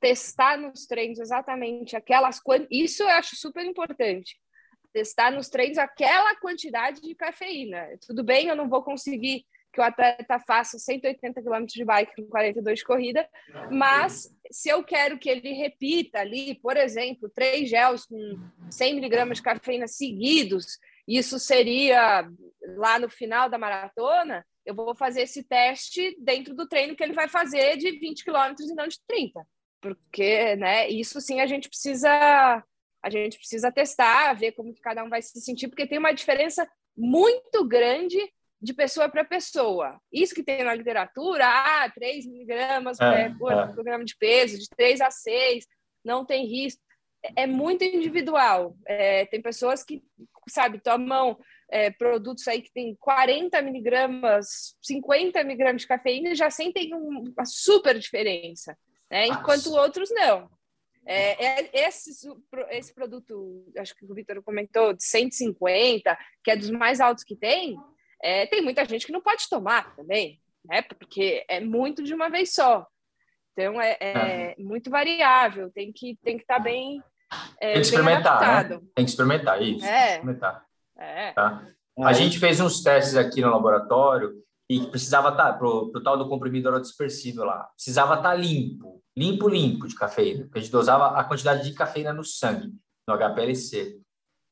testar 0.00 0.56
nos 0.56 0.86
treinos 0.86 1.18
exatamente 1.18 1.96
aquelas 1.96 2.40
isso 2.70 3.02
eu 3.02 3.08
acho 3.08 3.36
super 3.36 3.64
importante 3.64 4.36
testar 4.96 5.30
nos 5.30 5.50
treinos 5.50 5.76
aquela 5.76 6.34
quantidade 6.36 7.02
de 7.02 7.14
cafeína. 7.14 7.86
Tudo 8.06 8.24
bem 8.24 8.48
eu 8.48 8.56
não 8.56 8.66
vou 8.66 8.82
conseguir 8.82 9.44
que 9.70 9.78
o 9.78 9.84
atleta 9.84 10.38
faça 10.40 10.78
180 10.78 11.42
km 11.42 11.66
de 11.66 11.84
bike 11.84 12.16
com 12.16 12.26
42 12.28 12.78
de 12.78 12.84
corrida 12.86 13.28
mas 13.70 14.34
se 14.50 14.70
eu 14.70 14.82
quero 14.82 15.18
que 15.18 15.28
ele 15.28 15.52
repita 15.52 16.20
ali 16.20 16.54
por 16.54 16.78
exemplo 16.78 17.28
três 17.28 17.68
gels 17.68 18.06
com 18.06 18.38
100 18.70 18.94
miligramas 18.94 19.36
de 19.36 19.42
cafeína 19.42 19.86
seguidos 19.86 20.78
isso 21.06 21.38
seria 21.38 22.26
lá 22.78 22.98
no 22.98 23.10
final 23.10 23.50
da 23.50 23.58
maratona 23.58 24.46
eu 24.64 24.74
vou 24.74 24.96
fazer 24.96 25.22
esse 25.22 25.42
teste 25.42 26.16
dentro 26.18 26.54
do 26.54 26.66
treino 26.66 26.96
que 26.96 27.04
ele 27.04 27.12
vai 27.12 27.28
fazer 27.28 27.76
de 27.76 27.98
20 27.98 28.24
quilômetros 28.24 28.70
e 28.70 28.74
não 28.74 28.88
de 28.88 28.98
30 29.06 29.46
porque, 29.94 30.56
né, 30.56 30.88
isso 30.88 31.20
sim 31.20 31.40
a 31.40 31.46
gente 31.46 31.68
precisa 31.68 32.62
a 33.02 33.10
gente 33.10 33.38
precisa 33.38 33.70
testar, 33.70 34.32
ver 34.34 34.50
como 34.52 34.74
que 34.74 34.80
cada 34.80 35.04
um 35.04 35.08
vai 35.08 35.22
se 35.22 35.40
sentir, 35.40 35.68
porque 35.68 35.86
tem 35.86 35.98
uma 35.98 36.12
diferença 36.12 36.68
muito 36.96 37.64
grande 37.64 38.18
de 38.60 38.74
pessoa 38.74 39.08
para 39.08 39.24
pessoa. 39.24 40.00
Isso 40.12 40.34
que 40.34 40.42
tem 40.42 40.64
na 40.64 40.74
literatura, 40.74 41.44
ah, 41.46 41.88
3 41.94 42.26
miligramas 42.26 42.98
é, 42.98 43.28
por 43.38 43.52
é. 43.52 43.66
programa 43.68 44.04
de 44.04 44.16
peso, 44.16 44.58
de 44.58 44.68
3 44.70 45.00
a 45.02 45.10
6, 45.10 45.66
não 46.04 46.24
tem 46.24 46.46
risco. 46.46 46.82
É, 47.22 47.42
é 47.42 47.46
muito 47.46 47.84
individual. 47.84 48.76
É, 48.84 49.24
tem 49.26 49.40
pessoas 49.40 49.84
que, 49.84 50.02
sabe, 50.48 50.80
tomam 50.80 51.38
é, 51.70 51.90
produtos 51.90 52.48
aí 52.48 52.60
que 52.60 52.72
tem 52.72 52.96
40 52.98 53.62
miligramas, 53.62 54.76
50 54.82 55.44
miligramas 55.44 55.82
de 55.82 55.88
cafeína 55.88 56.30
e 56.30 56.34
já 56.34 56.50
sentem 56.50 56.92
uma 56.92 57.44
super 57.44 57.96
diferença 57.96 58.76
né? 59.10 59.26
enquanto 59.26 59.72
outros 59.72 60.10
não. 60.10 60.50
É, 61.08 61.44
é, 61.44 61.86
esse, 61.86 62.10
esse 62.70 62.92
produto, 62.92 63.64
acho 63.78 63.94
que 63.94 64.04
o 64.04 64.14
Vitor 64.14 64.42
comentou, 64.42 64.92
de 64.92 65.04
150, 65.04 66.18
que 66.42 66.50
é 66.50 66.56
dos 66.56 66.70
mais 66.70 67.00
altos 67.00 67.22
que 67.22 67.36
tem, 67.36 67.76
é, 68.20 68.46
tem 68.46 68.60
muita 68.60 68.84
gente 68.84 69.06
que 69.06 69.12
não 69.12 69.20
pode 69.20 69.48
tomar 69.48 69.94
também, 69.94 70.40
né? 70.64 70.82
porque 70.82 71.44
é 71.48 71.60
muito 71.60 72.02
de 72.02 72.12
uma 72.12 72.28
vez 72.28 72.52
só. 72.52 72.84
Então, 73.52 73.80
é, 73.80 73.96
é 74.00 74.54
muito 74.58 74.90
variável, 74.90 75.70
tem 75.70 75.92
que 75.92 76.18
tem 76.22 76.36
que 76.36 76.42
estar 76.42 76.56
tá 76.56 76.60
bem. 76.60 77.02
É, 77.58 77.72
tem 77.72 77.80
que 77.80 77.86
experimentar, 77.86 78.68
né? 78.68 78.80
Tem 78.94 79.04
que 79.04 79.10
experimentar, 79.10 79.62
isso. 79.62 79.86
É. 79.86 80.10
Experimentar. 80.10 80.66
É. 80.98 81.32
Tá? 81.32 81.66
A 82.00 82.12
gente 82.12 82.38
fez 82.38 82.60
uns 82.60 82.82
testes 82.82 83.16
aqui 83.16 83.40
no 83.40 83.50
laboratório 83.50 84.34
e 84.68 84.80
que 84.80 84.86
precisava 84.86 85.30
estar, 85.30 85.52
tá, 85.52 85.58
para 85.58 85.66
o 85.68 86.02
tal 86.02 86.18
do 86.18 86.28
comprimido 86.28 86.68
orodispersível 86.68 87.44
lá, 87.44 87.64
precisava 87.74 88.14
estar 88.14 88.30
tá 88.30 88.34
limpo, 88.34 89.02
limpo, 89.16 89.48
limpo 89.48 89.86
de 89.86 89.94
cafeína, 89.94 90.44
porque 90.44 90.58
a 90.58 90.62
gente 90.62 90.72
dosava 90.72 91.18
a 91.18 91.24
quantidade 91.24 91.68
de 91.68 91.74
cafeína 91.74 92.12
no 92.12 92.24
sangue, 92.24 92.74
no 93.08 93.14
HPLC. 93.14 94.00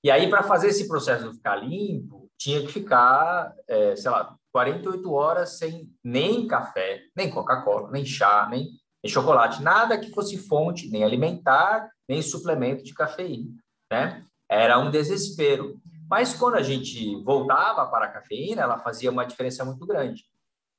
E 0.04 0.10
aí, 0.10 0.28
para 0.28 0.42
fazer 0.42 0.68
esse 0.68 0.86
processo 0.86 1.32
ficar 1.32 1.56
limpo, 1.56 2.28
tinha 2.38 2.60
que 2.60 2.68
ficar, 2.68 3.54
é, 3.66 3.96
sei 3.96 4.10
lá, 4.10 4.36
48 4.52 5.12
horas 5.12 5.58
sem 5.58 5.90
nem 6.02 6.46
café, 6.46 7.02
nem 7.16 7.30
Coca-Cola, 7.30 7.90
nem 7.90 8.04
chá, 8.04 8.46
nem, 8.48 8.68
nem 9.02 9.12
chocolate, 9.12 9.62
nada 9.62 9.98
que 9.98 10.12
fosse 10.12 10.38
fonte, 10.38 10.88
nem 10.90 11.02
alimentar, 11.02 11.90
nem 12.08 12.22
suplemento 12.22 12.84
de 12.84 12.94
cafeína, 12.94 13.50
né? 13.90 14.24
Era 14.48 14.78
um 14.78 14.90
desespero. 14.90 15.80
Mas 16.08 16.34
quando 16.34 16.56
a 16.56 16.62
gente 16.62 17.16
voltava 17.22 17.86
para 17.86 18.06
a 18.06 18.10
cafeína, 18.10 18.62
ela 18.62 18.78
fazia 18.78 19.10
uma 19.10 19.24
diferença 19.24 19.64
muito 19.64 19.86
grande. 19.86 20.24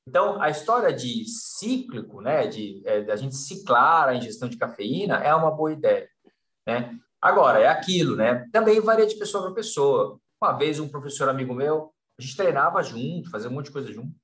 Então, 0.08 0.40
a 0.40 0.48
história 0.48 0.92
de 0.92 1.24
cíclico, 1.24 2.20
né, 2.20 2.46
de, 2.46 2.80
é, 2.86 3.00
de 3.00 3.10
a 3.10 3.16
gente 3.16 3.34
ciclar 3.34 4.08
a 4.08 4.14
ingestão 4.14 4.48
de 4.48 4.56
cafeína 4.56 5.16
é 5.16 5.34
uma 5.34 5.50
boa 5.50 5.72
ideia, 5.72 6.08
né? 6.66 6.96
Agora, 7.20 7.60
é 7.60 7.66
aquilo, 7.66 8.14
né? 8.14 8.46
Também 8.52 8.80
varia 8.80 9.06
de 9.06 9.16
pessoa 9.16 9.44
para 9.44 9.54
pessoa. 9.54 10.20
Uma 10.40 10.52
vez, 10.52 10.78
um 10.78 10.88
professor 10.88 11.28
amigo 11.28 11.52
meu, 11.52 11.92
a 12.18 12.22
gente 12.22 12.36
treinava 12.36 12.82
junto, 12.82 13.30
fazia 13.30 13.50
um 13.50 13.52
monte 13.54 13.66
de 13.66 13.72
coisa 13.72 13.92
junto. 13.92 14.14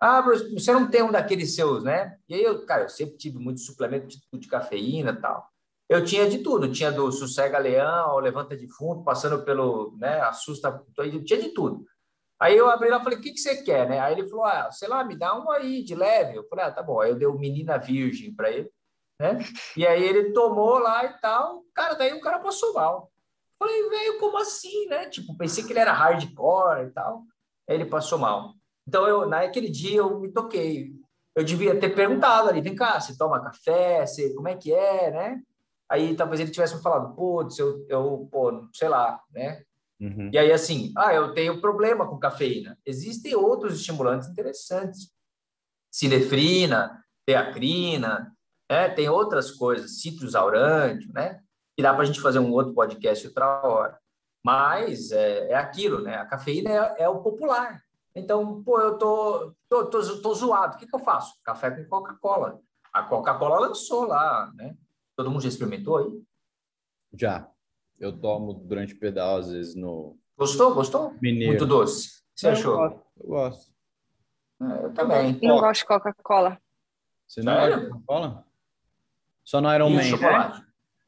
Ah, 0.00 0.22
você 0.22 0.72
não 0.72 0.88
tem 0.88 1.02
um 1.02 1.12
daqueles 1.12 1.54
seus, 1.54 1.84
né? 1.84 2.16
E 2.28 2.34
aí, 2.34 2.42
eu, 2.42 2.64
cara, 2.64 2.84
eu 2.84 2.88
sempre 2.88 3.16
tive 3.18 3.38
muito 3.38 3.60
suplemento 3.60 4.06
de, 4.06 4.20
de 4.32 4.48
cafeína 4.48 5.10
e 5.10 5.16
tal 5.16 5.50
eu 5.88 6.04
tinha 6.04 6.28
de 6.28 6.38
tudo, 6.38 6.70
tinha 6.70 6.92
do 6.92 7.10
sossega 7.10 7.58
leão, 7.58 8.18
levanta 8.18 8.56
de 8.56 8.68
fundo, 8.68 9.02
passando 9.02 9.42
pelo, 9.44 9.96
né, 9.98 10.20
assusta, 10.20 10.84
tinha 11.24 11.40
de 11.40 11.48
tudo. 11.50 11.84
Aí 12.40 12.56
eu 12.56 12.68
abri 12.68 12.88
lá 12.88 12.98
e 12.98 13.02
falei, 13.02 13.18
o 13.18 13.22
que, 13.22 13.32
que 13.32 13.40
você 13.40 13.62
quer, 13.62 13.88
né? 13.88 13.98
Aí 13.98 14.12
ele 14.12 14.28
falou, 14.28 14.44
ah, 14.44 14.70
sei 14.70 14.86
lá, 14.88 15.02
me 15.02 15.18
dá 15.18 15.36
um 15.36 15.50
aí 15.50 15.82
de 15.82 15.94
leve. 15.96 16.36
Eu 16.36 16.46
falei, 16.48 16.66
ah, 16.66 16.70
tá 16.70 16.82
bom. 16.82 17.00
Aí 17.00 17.10
eu 17.10 17.16
dei 17.16 17.26
o 17.26 17.36
menina 17.36 17.78
virgem 17.78 18.32
para 18.32 18.48
ele, 18.48 18.70
né? 19.20 19.38
E 19.76 19.84
aí 19.84 20.00
ele 20.04 20.32
tomou 20.32 20.78
lá 20.78 21.04
e 21.04 21.20
tal. 21.20 21.64
Cara, 21.74 21.94
daí 21.94 22.12
o 22.12 22.20
cara 22.20 22.38
passou 22.38 22.72
mal. 22.74 23.10
Falei, 23.58 23.88
velho, 23.88 24.20
como 24.20 24.38
assim, 24.38 24.86
né? 24.86 25.08
Tipo, 25.08 25.36
pensei 25.36 25.64
que 25.64 25.72
ele 25.72 25.80
era 25.80 25.92
hardcore 25.92 26.86
e 26.86 26.90
tal. 26.90 27.24
Aí 27.68 27.74
ele 27.74 27.86
passou 27.86 28.18
mal. 28.18 28.54
Então, 28.86 29.06
eu, 29.08 29.26
naquele 29.26 29.68
dia 29.68 29.98
eu 29.98 30.20
me 30.20 30.32
toquei. 30.32 30.92
Eu 31.34 31.42
devia 31.42 31.78
ter 31.78 31.92
perguntado 31.92 32.48
ali, 32.48 32.60
vem 32.60 32.76
cá, 32.76 33.00
você 33.00 33.18
toma 33.18 33.42
café? 33.42 34.06
Você, 34.06 34.32
como 34.34 34.46
é 34.46 34.54
que 34.56 34.72
é, 34.72 35.10
né? 35.10 35.42
Aí 35.88 36.14
talvez 36.14 36.40
ele 36.40 36.50
tivesse 36.50 36.76
me 36.76 36.82
falado, 36.82 37.14
putz, 37.14 37.58
eu, 37.58 37.86
eu 37.88 38.28
pô, 38.30 38.68
sei 38.72 38.88
lá, 38.88 39.20
né? 39.32 39.62
Uhum. 40.00 40.30
E 40.32 40.38
aí, 40.38 40.52
assim, 40.52 40.92
ah, 40.96 41.12
eu 41.12 41.34
tenho 41.34 41.60
problema 41.60 42.06
com 42.06 42.18
cafeína. 42.18 42.78
Existem 42.86 43.34
outros 43.34 43.74
estimulantes 43.74 44.28
interessantes. 44.28 45.10
Cinefrina, 45.90 47.02
teacrina, 47.26 48.32
né? 48.70 48.88
tem 48.90 49.08
outras 49.08 49.50
coisas, 49.50 50.00
citrus 50.00 50.34
aurândio, 50.34 51.12
né? 51.12 51.40
Que 51.76 51.82
dá 51.82 51.92
para 51.92 52.02
a 52.02 52.06
gente 52.06 52.20
fazer 52.20 52.38
um 52.38 52.52
outro 52.52 52.74
podcast 52.74 53.26
outra 53.26 53.66
hora. 53.66 53.98
Mas 54.44 55.10
é, 55.10 55.50
é 55.50 55.54
aquilo, 55.56 56.00
né? 56.00 56.16
A 56.16 56.26
cafeína 56.26 56.70
é, 56.70 57.02
é, 57.02 57.08
o 57.08 57.20
popular. 57.20 57.82
Então, 58.14 58.62
pô, 58.62 58.80
eu 58.80 58.98
tô, 58.98 59.52
tô, 59.68 59.86
tô, 59.86 60.22
tô 60.22 60.34
zoado. 60.34 60.76
O 60.76 60.78
que, 60.78 60.86
que 60.86 60.94
eu 60.94 61.00
faço? 61.00 61.34
Café 61.42 61.70
com 61.70 61.84
Coca-Cola. 61.88 62.60
A 62.92 63.02
Coca-Cola 63.02 63.60
lançou 63.60 64.06
lá, 64.06 64.50
né? 64.54 64.76
Todo 65.18 65.32
mundo 65.32 65.42
já 65.42 65.48
experimentou 65.48 65.96
aí? 65.96 66.22
Já. 67.12 67.50
Eu 67.98 68.16
tomo 68.16 68.54
durante 68.54 68.94
o 68.94 69.00
pedal, 69.00 69.38
às 69.38 69.50
vezes, 69.50 69.74
no. 69.74 70.16
Gostou? 70.36 70.72
Gostou? 70.72 71.12
Mineiro. 71.20 71.54
Muito 71.54 71.66
doce. 71.66 72.22
Você 72.32 72.46
eu 72.46 72.52
achou? 72.52 72.76
Gosto. 72.76 73.02
Eu 73.18 73.26
gosto. 73.26 73.72
É, 74.62 74.84
eu 74.84 74.94
também. 74.94 75.40
Não 75.42 75.58
gosto 75.58 75.80
de 75.80 75.86
Coca-Cola. 75.86 76.62
Você 77.26 77.42
não 77.42 77.52
gosta 77.52 77.80
de 77.80 77.88
Coca-Cola? 77.88 78.46
Só 79.42 79.60
no 79.60 79.74
Iron 79.74 79.90
Man. 79.90 80.02
Chocolate. 80.04 80.60
Né? 80.60 80.66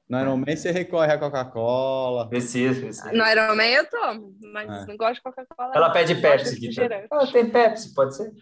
No 0.09 0.21
Iron 0.21 0.37
Man 0.39 0.57
você 0.57 0.73
recorre 0.73 1.13
a 1.13 1.19
Coca-Cola. 1.19 2.29
Preciso, 2.29 2.81
preciso. 2.81 3.13
No 3.13 3.25
Iron 3.29 3.55
Man 3.55 3.63
eu 3.63 3.89
tomo, 3.89 4.37
mas 4.53 4.69
é. 4.69 4.87
não 4.87 4.97
gosto 4.97 5.15
de 5.15 5.23
Coca-Cola. 5.23 5.73
Ela 5.73 5.91
pede 5.91 6.17
Pepsi 6.17 6.57
aqui. 6.57 7.09
Ah, 7.13 7.31
tem 7.31 7.49
Pepsi, 7.49 7.95
pode 7.95 8.17
ser? 8.17 8.35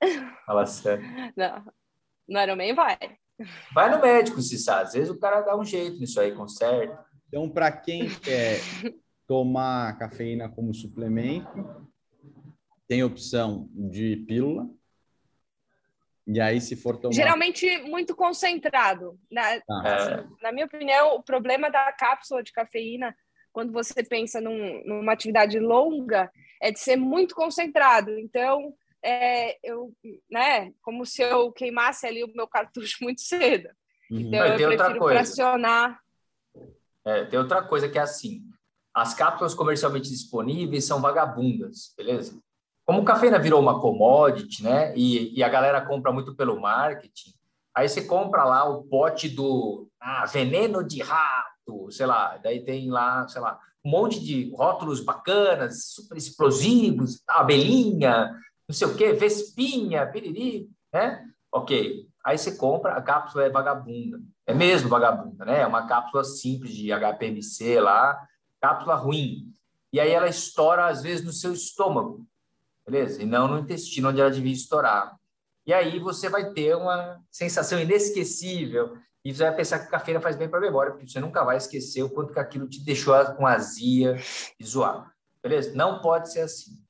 Fala 0.44 0.66
sério. 0.66 1.04
Não. 1.36 1.64
No 2.28 2.40
Iron 2.40 2.56
Man 2.56 2.74
vai. 2.74 2.98
Vai 3.74 3.90
no 3.90 4.00
médico, 4.00 4.40
se 4.40 4.58
sabe. 4.58 4.82
Às 4.82 4.92
vezes 4.92 5.10
o 5.10 5.18
cara 5.18 5.40
dá 5.40 5.56
um 5.56 5.64
jeito 5.64 5.98
nisso 5.98 6.20
aí, 6.20 6.32
conserta. 6.32 7.04
Então, 7.28 7.48
para 7.48 7.72
quem 7.72 8.08
quer 8.08 8.60
tomar 9.26 9.98
cafeína 9.98 10.48
como 10.48 10.74
suplemento, 10.74 11.90
tem 12.86 13.02
opção 13.02 13.68
de 13.72 14.16
pílula. 14.28 14.68
E 16.26 16.40
aí, 16.40 16.60
se 16.60 16.76
for 16.76 16.98
tomar. 16.98 17.14
Geralmente 17.14 17.78
muito 17.82 18.14
concentrado. 18.14 19.18
Na, 19.30 19.60
ah. 19.70 20.24
na 20.40 20.52
minha 20.52 20.66
opinião, 20.66 21.16
o 21.16 21.22
problema 21.22 21.70
da 21.70 21.90
cápsula 21.92 22.42
de 22.42 22.52
cafeína, 22.52 23.16
quando 23.50 23.72
você 23.72 24.04
pensa 24.04 24.40
num, 24.40 24.82
numa 24.84 25.12
atividade 25.12 25.58
longa, 25.58 26.30
é 26.60 26.70
de 26.70 26.78
ser 26.78 26.96
muito 26.96 27.34
concentrado. 27.34 28.16
Então, 28.18 28.74
é, 29.04 29.58
eu, 29.62 29.92
né, 30.30 30.72
como 30.80 31.04
se 31.04 31.22
eu 31.22 31.50
queimasse 31.52 32.06
ali 32.06 32.22
o 32.22 32.32
meu 32.34 32.46
cartucho 32.46 32.98
muito 33.02 33.20
cedo. 33.20 33.68
Uhum. 34.10 34.20
Então, 34.20 34.46
eu 34.46 34.54
prefiro 34.56 35.08
fracionar. 35.08 35.98
É, 37.04 37.24
tem 37.24 37.38
outra 37.38 37.62
coisa 37.62 37.88
que 37.88 37.98
é 37.98 38.02
assim, 38.02 38.42
as 38.94 39.14
cápsulas 39.14 39.54
comercialmente 39.54 40.08
disponíveis 40.08 40.84
são 40.84 41.00
vagabundas, 41.00 41.92
beleza? 41.96 42.38
Como 42.84 43.00
o 43.00 43.04
cafeína 43.04 43.38
virou 43.38 43.60
uma 43.60 43.80
commodity, 43.80 44.62
né, 44.62 44.92
e, 44.96 45.36
e 45.36 45.42
a 45.42 45.48
galera 45.48 45.84
compra 45.84 46.12
muito 46.12 46.34
pelo 46.34 46.60
marketing, 46.60 47.32
aí 47.74 47.88
você 47.88 48.04
compra 48.04 48.44
lá 48.44 48.68
o 48.68 48.84
pote 48.84 49.28
do 49.28 49.88
ah, 50.00 50.26
veneno 50.26 50.84
de 50.84 51.00
rato, 51.00 51.90
sei 51.90 52.06
lá, 52.06 52.36
daí 52.38 52.64
tem 52.64 52.90
lá, 52.90 53.26
sei 53.28 53.40
lá, 53.40 53.58
um 53.84 53.90
monte 53.90 54.20
de 54.20 54.52
rótulos 54.54 55.00
bacanas, 55.00 55.86
super 55.86 56.16
explosivos, 56.16 57.22
abelhinha, 57.26 58.32
não 58.72 58.78
sei 58.78 58.86
o 58.86 58.96
quê, 58.96 59.12
vespinha, 59.12 60.06
piriri, 60.06 60.66
né? 60.90 61.28
Ok. 61.52 62.08
Aí 62.24 62.38
você 62.38 62.56
compra, 62.56 62.94
a 62.94 63.02
cápsula 63.02 63.44
é 63.44 63.50
vagabunda. 63.50 64.18
É 64.46 64.54
mesmo 64.54 64.88
vagabunda, 64.88 65.44
né? 65.44 65.60
É 65.60 65.66
uma 65.66 65.86
cápsula 65.86 66.24
simples 66.24 66.72
de 66.72 66.90
HPMC 66.90 67.80
lá, 67.80 68.18
cápsula 68.62 68.94
ruim. 68.94 69.52
E 69.92 70.00
aí 70.00 70.10
ela 70.10 70.26
estoura, 70.26 70.86
às 70.86 71.02
vezes, 71.02 71.22
no 71.22 71.34
seu 71.34 71.52
estômago. 71.52 72.26
beleza? 72.86 73.22
E 73.22 73.26
não 73.26 73.46
no 73.46 73.58
intestino, 73.58 74.08
onde 74.08 74.22
ela 74.22 74.30
devia 74.30 74.54
estourar. 74.54 75.16
E 75.66 75.74
aí 75.74 75.98
você 75.98 76.30
vai 76.30 76.50
ter 76.54 76.74
uma 76.74 77.20
sensação 77.30 77.78
inesquecível 77.78 78.96
e 79.22 79.34
você 79.34 79.44
vai 79.44 79.54
pensar 79.54 79.80
que 79.80 79.90
cafeína 79.90 80.20
faz 80.20 80.34
bem 80.34 80.48
para 80.48 80.58
a 80.58 80.62
memória, 80.62 80.92
porque 80.92 81.06
você 81.06 81.20
nunca 81.20 81.44
vai 81.44 81.58
esquecer 81.58 82.02
o 82.02 82.10
quanto 82.10 82.32
que 82.32 82.40
aquilo 82.40 82.66
te 82.66 82.82
deixou 82.82 83.14
com 83.34 83.46
azia 83.46 84.16
e 84.58 84.64
zoado. 84.64 85.12
Beleza? 85.42 85.74
Não 85.74 86.00
pode 86.00 86.32
ser 86.32 86.40
assim. 86.40 86.81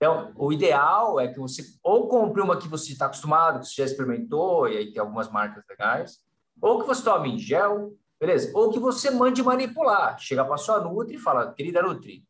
Então, 0.00 0.32
o 0.34 0.50
ideal 0.50 1.20
é 1.20 1.28
que 1.28 1.38
você 1.38 1.62
ou 1.82 2.08
compre 2.08 2.40
uma 2.40 2.58
que 2.58 2.66
você 2.66 2.92
está 2.92 3.04
acostumado, 3.04 3.60
que 3.60 3.66
você 3.66 3.82
já 3.82 3.84
experimentou, 3.84 4.66
e 4.66 4.78
aí 4.78 4.90
tem 4.90 4.98
algumas 4.98 5.30
marcas 5.30 5.62
legais, 5.68 6.20
ou 6.58 6.80
que 6.80 6.86
você 6.86 7.04
tome 7.04 7.34
em 7.34 7.38
gel, 7.38 7.92
beleza? 8.18 8.50
Ou 8.54 8.70
que 8.70 8.78
você 8.78 9.10
mande 9.10 9.42
manipular. 9.42 10.18
Chega 10.18 10.42
para 10.42 10.56
sua 10.56 10.80
Nutri 10.80 11.16
e 11.16 11.18
fala, 11.18 11.52
querida 11.52 11.82
Nutri, 11.82 12.24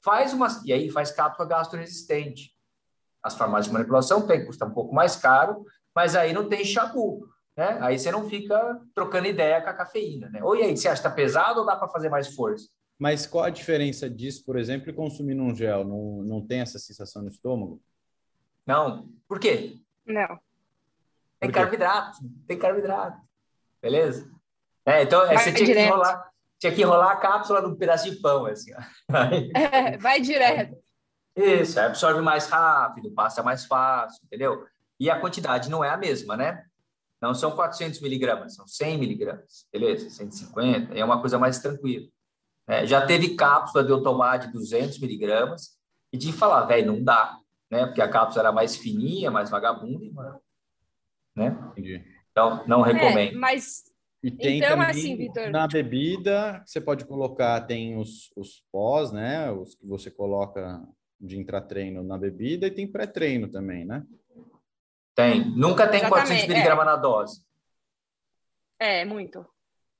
faz 0.00 0.32
uma... 0.32 0.46
E 0.64 0.72
aí 0.72 0.88
faz 0.90 1.10
cápsula 1.10 1.48
gastroresistente. 1.48 2.56
As 3.20 3.34
farmácias 3.34 3.66
de 3.66 3.72
manipulação 3.72 4.24
tem, 4.24 4.46
custa 4.46 4.64
um 4.64 4.72
pouco 4.72 4.94
mais 4.94 5.16
caro, 5.16 5.64
mas 5.92 6.14
aí 6.14 6.32
não 6.32 6.48
tem 6.48 6.64
chabu. 6.64 7.28
Né? 7.56 7.78
Aí 7.80 7.98
você 7.98 8.12
não 8.12 8.28
fica 8.28 8.80
trocando 8.94 9.26
ideia 9.26 9.60
com 9.60 9.70
a 9.70 9.74
cafeína, 9.74 10.30
né? 10.30 10.40
Ou 10.44 10.54
e 10.54 10.62
aí, 10.62 10.76
você 10.76 10.86
acha 10.86 11.02
que 11.02 11.08
tá 11.08 11.12
pesado 11.12 11.58
ou 11.58 11.66
dá 11.66 11.74
para 11.74 11.88
fazer 11.88 12.08
mais 12.08 12.32
força? 12.32 12.68
Mas 12.98 13.26
qual 13.26 13.44
a 13.44 13.50
diferença 13.50 14.10
disso, 14.10 14.44
por 14.44 14.58
exemplo, 14.58 14.90
e 14.90 14.92
consumir 14.92 15.34
num 15.34 15.54
gel? 15.54 15.84
Não, 15.84 16.22
não 16.24 16.46
tem 16.46 16.60
essa 16.60 16.78
sensação 16.78 17.22
no 17.22 17.28
estômago? 17.28 17.80
Não. 18.66 19.08
Por 19.28 19.38
quê? 19.38 19.78
Não. 20.04 20.38
Tem 21.38 21.50
carboidrato, 21.50 22.18
tem 22.46 22.58
carboidrato. 22.58 23.20
Beleza? 23.80 24.28
É, 24.84 25.02
então, 25.02 25.22
é, 25.22 25.38
você 25.38 25.52
tinha 25.52 25.72
que, 25.72 25.80
enrolar, 25.80 26.30
tinha 26.58 26.74
que 26.74 26.82
enrolar 26.82 27.10
a 27.12 27.16
cápsula 27.16 27.62
num 27.62 27.76
pedaço 27.76 28.10
de 28.10 28.16
pão, 28.16 28.46
assim. 28.46 28.72
É, 29.54 29.96
vai 29.98 30.20
direto. 30.20 30.76
Isso, 31.36 31.78
absorve 31.78 32.20
mais 32.20 32.48
rápido, 32.48 33.12
passa 33.12 33.42
mais 33.44 33.64
fácil, 33.64 34.20
entendeu? 34.24 34.66
E 34.98 35.08
a 35.08 35.20
quantidade 35.20 35.70
não 35.70 35.84
é 35.84 35.90
a 35.90 35.96
mesma, 35.96 36.36
né? 36.36 36.64
Não 37.22 37.32
são 37.32 37.52
400 37.52 38.00
miligramas, 38.00 38.56
são 38.56 38.66
100 38.66 38.98
miligramas, 38.98 39.66
beleza? 39.72 40.10
150, 40.10 40.94
é 40.94 41.04
uma 41.04 41.20
coisa 41.20 41.38
mais 41.38 41.60
tranquila. 41.60 42.08
É, 42.68 42.86
já 42.86 43.06
teve 43.06 43.34
cápsula 43.34 43.82
de 43.82 43.90
eu 43.90 44.02
tomar 44.02 44.36
de 44.36 44.52
200 44.52 44.98
miligramas 44.98 45.78
e 46.12 46.18
de 46.18 46.32
falar, 46.32 46.66
velho, 46.66 46.92
não 46.92 47.02
dá, 47.02 47.38
né? 47.70 47.86
Porque 47.86 48.02
a 48.02 48.08
cápsula 48.08 48.42
era 48.44 48.52
mais 48.52 48.76
fininha, 48.76 49.30
mais 49.30 49.48
vagabunda, 49.48 50.38
né? 51.34 51.56
Entendi. 51.72 52.04
Então, 52.30 52.62
não 52.66 52.84
é, 52.84 52.92
recomendo. 52.92 53.34
É, 53.34 53.38
mas 53.38 53.84
e 54.22 54.30
tem 54.30 54.58
então, 54.58 54.70
também 54.70 54.86
assim, 54.86 55.16
Victor... 55.16 55.50
na 55.50 55.66
bebida, 55.66 56.62
você 56.66 56.80
pode 56.80 57.04
colocar, 57.04 57.60
tem 57.62 57.96
os, 57.96 58.30
os 58.36 58.62
pós, 58.70 59.12
né? 59.12 59.50
Os 59.50 59.74
que 59.74 59.86
você 59.86 60.10
coloca 60.10 60.82
de 61.20 61.38
intratreino 61.38 62.02
na 62.02 62.18
bebida 62.18 62.66
e 62.66 62.70
tem 62.70 62.86
pré-treino 62.86 63.48
também, 63.48 63.84
né? 63.84 64.04
Tem. 65.14 65.44
Nunca 65.56 65.86
tem 65.88 66.00
Exatamente, 66.00 66.26
400 66.26 66.48
miligramas 66.48 66.82
é. 66.82 66.86
na 66.86 66.96
dose. 66.96 67.42
É, 68.78 69.04
muito. 69.04 69.44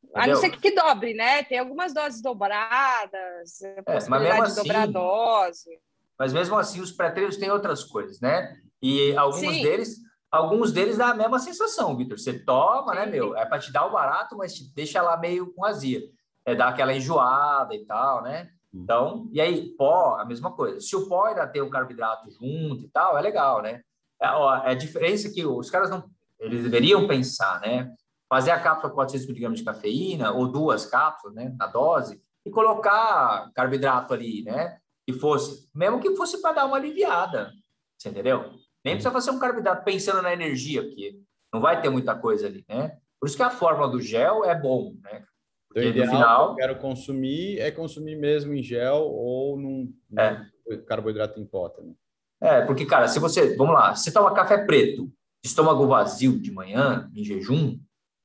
Entendeu? 0.05 0.23
A 0.23 0.27
não 0.27 0.37
ser 0.37 0.51
que 0.51 0.71
dobre, 0.71 1.15
né? 1.15 1.43
Tem 1.43 1.59
algumas 1.59 1.93
doses 1.93 2.23
dobradas, 2.23 3.61
é, 3.63 3.83
mas 4.09 4.09
mesmo 4.09 4.43
assim, 4.43 4.55
de 4.55 4.69
dobrar 4.69 4.83
a 4.83 4.87
dose. 4.87 5.81
Mas 6.19 6.33
mesmo 6.33 6.59
assim, 6.59 6.81
os 6.81 6.93
pré-treinos 6.93 7.37
têm 7.37 7.51
outras 7.51 7.85
coisas, 7.85 8.21
né? 8.21 8.57
E 8.83 9.15
alguns 9.17 9.41
Sim. 9.41 9.63
deles, 9.63 9.97
alguns 10.31 10.73
deles 10.73 10.97
dá 10.97 11.11
a 11.11 11.15
mesma 11.15 11.39
sensação, 11.39 11.97
Vitor. 11.97 12.19
Você 12.19 12.39
toma, 12.39 12.95
né, 12.95 13.05
Sim. 13.05 13.07
né, 13.07 13.13
meu? 13.13 13.37
É 13.37 13.45
para 13.45 13.59
te 13.59 13.73
dar 13.73 13.87
o 13.87 13.93
barato, 13.93 14.37
mas 14.37 14.55
te 14.55 14.73
deixa 14.75 15.03
lá 15.03 15.17
meio 15.17 15.53
com 15.53 15.65
azia. 15.65 16.01
É 16.45 16.55
dar 16.55 16.69
aquela 16.69 16.95
enjoada 16.95 17.75
e 17.75 17.85
tal, 17.85 18.23
né? 18.23 18.51
Hum. 18.73 18.81
Então, 18.83 19.29
e 19.33 19.41
aí, 19.41 19.75
pó, 19.77 20.17
a 20.19 20.25
mesma 20.25 20.51
coisa. 20.53 20.81
Se 20.81 20.97
o 20.97 21.09
pó 21.09 21.27
ainda 21.27 21.47
tem 21.47 21.63
o 21.63 21.71
carboidrato 21.71 22.31
junto 22.31 22.85
e 22.85 22.89
tal, 22.89 23.17
é 23.19 23.21
legal, 23.21 23.63
né? 23.63 23.83
É, 24.21 24.31
ó, 24.31 24.57
é 24.57 24.71
a 24.71 24.75
diferença 24.75 25.31
que 25.31 25.45
os 25.45 25.71
caras 25.71 25.91
não, 25.91 26.05
eles 26.41 26.63
deveriam 26.63 27.07
pensar, 27.07 27.61
né? 27.61 27.93
Fazer 28.29 28.51
a 28.51 28.61
cápsula 28.61 28.91
com 28.91 28.97
400 28.97 29.27
miligramas 29.27 29.59
de 29.59 29.65
cafeína 29.65 30.33
ou 30.33 30.49
duas 30.49 30.85
cápsulas, 30.85 31.35
né, 31.35 31.55
na 31.59 31.67
dose 31.67 32.21
e 32.45 32.51
colocar 32.51 33.51
carboidrato 33.55 34.13
ali, 34.13 34.43
né? 34.43 34.79
Que 35.07 35.13
fosse, 35.15 35.69
mesmo 35.75 36.01
que 36.01 36.15
fosse 36.15 36.41
para 36.43 36.57
dar 36.57 36.67
uma 36.67 36.77
aliviada, 36.77 37.51
você 37.97 38.11
entendeu? 38.11 38.53
Nem 38.85 38.95
precisa 38.95 39.11
fazer 39.11 39.31
um 39.31 39.39
carboidrato 39.39 39.85
pensando 39.85 40.23
na 40.23 40.33
energia, 40.33 40.83
porque 40.83 41.19
não 41.53 41.61
vai 41.61 41.81
ter 41.81 41.89
muita 41.89 42.15
coisa 42.15 42.47
ali, 42.47 42.65
né? 42.69 42.99
Por 43.21 43.27
isso 43.27 43.37
que 43.37 43.43
a 43.43 43.51
fórmula 43.51 43.89
do 43.89 44.01
gel 44.01 44.45
é 44.45 44.55
bom, 44.55 44.95
né? 45.03 45.25
Porque 45.69 45.89
então, 45.89 46.07
no 46.07 46.13
final 46.13 46.47
que 46.47 46.63
eu 46.63 46.67
quero 46.67 46.81
consumir 46.81 47.59
é 47.59 47.71
consumir 47.71 48.17
mesmo 48.17 48.55
em 48.55 48.63
gel 48.63 48.97
ou 48.97 49.57
num, 49.57 49.93
num 50.11 50.21
é. 50.21 50.47
carboidrato 50.87 51.39
em 51.41 51.47
pó 51.47 51.69
também. 51.69 51.97
É, 52.41 52.63
porque, 52.63 52.87
cara, 52.87 53.09
se 53.09 53.19
você, 53.19 53.57
vamos 53.57 53.75
lá, 53.75 53.95
se 53.95 54.13
toma 54.13 54.33
café 54.33 54.65
preto, 54.65 55.11
estômago 55.45 55.87
vazio 55.87 56.41
de 56.41 56.53
manhã, 56.53 57.11
em 57.15 57.25
jejum, 57.25 57.79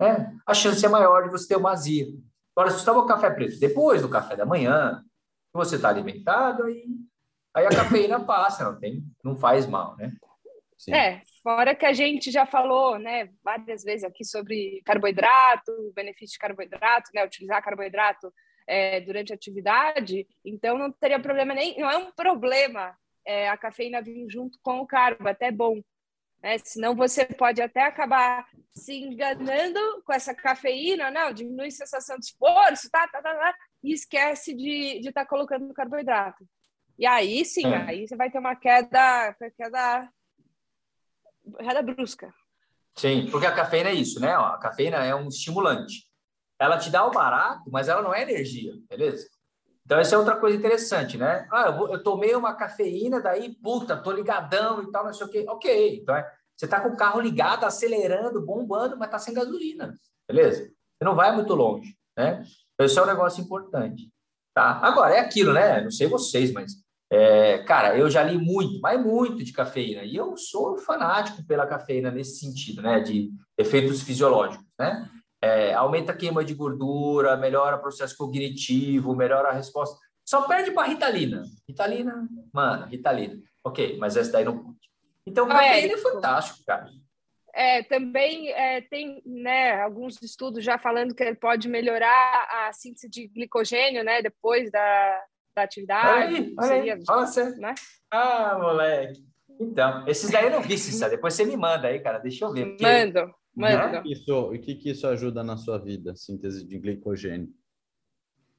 né, 0.04 0.36
a 0.46 0.54
chance 0.54 0.86
é 0.86 0.90
maior 0.90 1.24
de 1.24 1.30
você 1.30 1.48
ter 1.48 1.56
uma 1.56 1.72
azia. 1.72 2.08
Agora, 2.56 2.72
se 2.72 2.80
você 2.80 2.86
toma 2.86 3.08
café 3.08 3.30
preto 3.30 3.60
depois 3.60 4.02
do 4.02 4.10
café 4.10 4.36
da 4.36 4.46
manhã, 4.46 5.04
você 5.54 5.78
está 5.78 5.90
alimentado, 5.90 6.64
aí, 6.64 6.86
aí 7.54 7.66
a 7.66 7.70
cafeína 7.70 8.20
passa, 8.26 8.64
não, 8.64 8.80
tem, 8.80 9.04
não 9.24 9.36
faz 9.36 9.66
mal, 9.66 9.96
né? 9.98 10.12
Sim. 10.78 10.94
É, 10.94 11.22
fora 11.42 11.74
que 11.74 11.86
a 11.86 11.94
gente 11.94 12.30
já 12.30 12.46
falou, 12.46 13.00
né, 13.00 13.30
várias 13.42 13.84
vezes 13.84 14.04
aqui 14.04 14.26
sobre 14.26 14.82
carboidrato, 14.84 15.72
benefício 15.96 16.34
de 16.34 16.40
carboidrato, 16.40 17.10
né, 17.16 17.24
utilizar 17.24 17.64
carboidrato 17.64 18.34
é, 18.68 19.00
durante 19.00 19.32
a 19.32 19.36
atividade, 19.36 20.28
então 20.44 20.78
não 20.78 20.92
teria 20.92 21.22
problema 21.22 21.54
nem, 21.54 21.80
não 21.80 21.90
é 21.90 21.98
um 21.98 22.12
problema 22.12 22.94
é, 23.26 23.50
a 23.50 23.58
cafeína 23.58 24.02
vir 24.02 24.26
junto 24.30 24.60
com 24.62 24.80
o 24.80 24.88
carbo, 24.88 25.28
até 25.28 25.52
bom. 25.52 25.82
Né? 26.44 26.58
Senão 26.64 26.94
você 26.94 27.26
pode 27.26 27.62
até 27.62 27.84
acabar 27.84 28.46
se 28.76 28.94
enganando 28.94 29.80
com 30.06 30.12
essa 30.12 30.36
cafeína, 30.36 31.10
não, 31.10 31.32
diminui 31.32 31.68
a 31.68 31.72
sensação 31.72 32.18
de 32.20 32.26
esforço, 32.26 32.90
tá, 32.92 33.08
tá, 33.08 33.22
tá, 33.22 33.34
tá 33.34 33.56
e 33.82 33.94
esquece 33.94 34.54
de 34.54 35.00
estar 35.00 35.24
tá 35.24 35.26
colocando 35.26 35.74
carboidrato. 35.74 36.46
E 37.00 37.06
aí 37.06 37.46
sim, 37.46 37.66
é. 37.66 37.90
aí 37.90 38.08
você 38.08 38.16
vai 38.16 38.30
ter 38.30 38.40
uma 38.40 38.56
queda, 38.56 39.36
queda, 39.58 40.10
queda 41.58 41.82
brusca. 41.82 42.34
Sim, 42.96 43.28
porque 43.32 43.48
a 43.48 43.56
cafeína 43.56 43.90
é 43.90 43.96
isso, 43.96 44.20
né? 44.20 44.36
A 44.36 44.58
cafeína 44.58 44.98
é 44.98 45.16
um 45.16 45.28
estimulante. 45.28 46.08
Ela 46.60 46.78
te 46.78 46.92
dá 46.92 47.06
o 47.06 47.12
barato, 47.12 47.64
mas 47.72 47.90
ela 47.90 48.02
não 48.02 48.14
é 48.14 48.22
energia, 48.22 48.74
beleza? 48.88 49.28
Então, 49.86 50.00
essa 50.00 50.16
é 50.16 50.18
outra 50.18 50.36
coisa 50.38 50.58
interessante, 50.58 51.18
né? 51.18 51.48
Ah, 51.52 51.68
eu, 51.68 51.94
eu, 51.94 52.04
tomei 52.04 52.34
uma 52.36 52.54
cafeína, 52.54 53.22
daí, 53.22 53.54
puta, 53.56 53.98
tô 53.98 54.12
ligadão 54.12 54.82
e 54.82 54.92
tal, 54.92 55.06
não 55.06 55.14
sei 55.14 55.28
o 55.28 55.30
quê. 55.30 55.46
Ok, 55.48 56.00
então 56.02 56.16
é, 56.16 56.32
você 56.56 56.68
tá 56.68 56.80
com 56.80 56.90
o 56.90 56.98
carro 56.98 57.20
ligado, 57.20 57.66
acelerando, 57.66 58.46
bombando, 58.46 58.98
mas 58.98 59.10
tá 59.10 59.20
sem 59.20 59.34
gasolina, 59.34 59.94
beleza? 60.28 60.64
Você 60.64 61.04
não 61.04 61.16
vai 61.16 61.36
muito 61.36 61.54
longe, 61.54 61.98
né? 62.18 62.44
Então, 62.74 62.86
esse 62.86 62.98
é 62.98 63.02
um 63.02 63.08
negócio 63.08 63.44
importante, 63.44 64.10
tá? 64.54 64.80
Agora, 64.82 65.16
é 65.16 65.20
aquilo, 65.20 65.52
né? 65.52 65.82
Não 65.82 65.92
sei 65.92 66.08
vocês, 66.08 66.54
mas, 66.54 66.74
é, 67.12 67.60
cara, 67.64 67.98
eu 67.98 68.10
já 68.10 68.24
li 68.24 68.38
muito, 68.38 68.80
mas 68.80 69.04
muito 69.04 69.44
de 69.44 69.52
cafeína, 69.52 70.04
e 70.04 70.16
eu 70.16 70.38
sou 70.38 70.78
fanático 70.78 71.46
pela 71.46 71.68
cafeína 71.68 72.10
nesse 72.10 72.40
sentido, 72.40 72.82
né? 72.82 73.02
De 73.02 73.32
efeitos 73.58 74.02
fisiológicos, 74.02 74.66
né? 74.80 75.10
É, 75.44 75.74
aumenta 75.74 76.14
a 76.14 76.16
queima 76.16 76.42
de 76.42 76.54
gordura, 76.54 77.36
melhora 77.36 77.76
o 77.76 77.82
processo 77.82 78.16
cognitivo, 78.16 79.14
melhora 79.14 79.50
a 79.50 79.54
resposta. 79.54 80.00
Só 80.26 80.48
perde 80.48 80.72
para 80.72 80.88
Ritalina. 80.88 81.44
Ritalina, 81.68 82.26
mano, 82.54 82.86
Ritalina. 82.86 83.38
Ok, 83.62 83.98
mas 83.98 84.16
essa 84.16 84.32
daí 84.32 84.46
não 84.46 84.58
pode. 84.58 84.78
Então, 85.28 85.46
ah, 85.52 85.66
é, 85.66 85.86
é 85.86 85.98
fantástico, 85.98 86.60
cara. 86.66 86.90
É, 87.54 87.84
também 87.84 88.52
é, 88.52 88.80
tem 88.82 89.22
né, 89.26 89.82
alguns 89.82 90.22
estudos 90.22 90.64
já 90.64 90.78
falando 90.78 91.14
que 91.14 91.22
ele 91.22 91.36
pode 91.36 91.68
melhorar 91.68 92.48
a 92.50 92.72
síntese 92.72 93.10
de 93.10 93.28
glicogênio 93.28 94.02
né, 94.02 94.22
depois 94.22 94.72
da, 94.72 95.24
da 95.54 95.64
atividade. 95.64 96.08
Olha 96.08 96.38
aí, 96.38 96.56
olha 96.58 96.94
aí. 96.94 97.04
Olha 97.10 97.26
você. 97.26 97.50
Né? 97.58 97.76
Ah, 98.10 98.58
moleque. 98.58 99.22
Então, 99.60 100.08
esses 100.08 100.32
daí 100.32 100.46
eu 100.46 100.52
não 100.52 100.62
vi, 100.62 100.78
Cissa. 100.78 101.08
Depois 101.12 101.34
você 101.34 101.46
me 101.46 101.56
manda 101.56 101.88
aí, 101.88 102.00
cara. 102.00 102.18
Deixa 102.18 102.46
eu 102.46 102.52
ver. 102.52 102.66
Porque... 102.66 102.84
Mando. 102.84 103.32
Manda. 103.56 104.00
O 104.00 104.04
que, 104.04 104.12
isso, 104.12 104.40
o 104.40 104.60
que, 104.60 104.76
que 104.76 104.90
isso 104.90 105.08
ajuda 105.08 105.44
na 105.44 105.58
sua 105.58 105.78
vida, 105.78 106.16
síntese 106.16 106.66
de 106.66 106.80
glicogênio? 106.80 107.54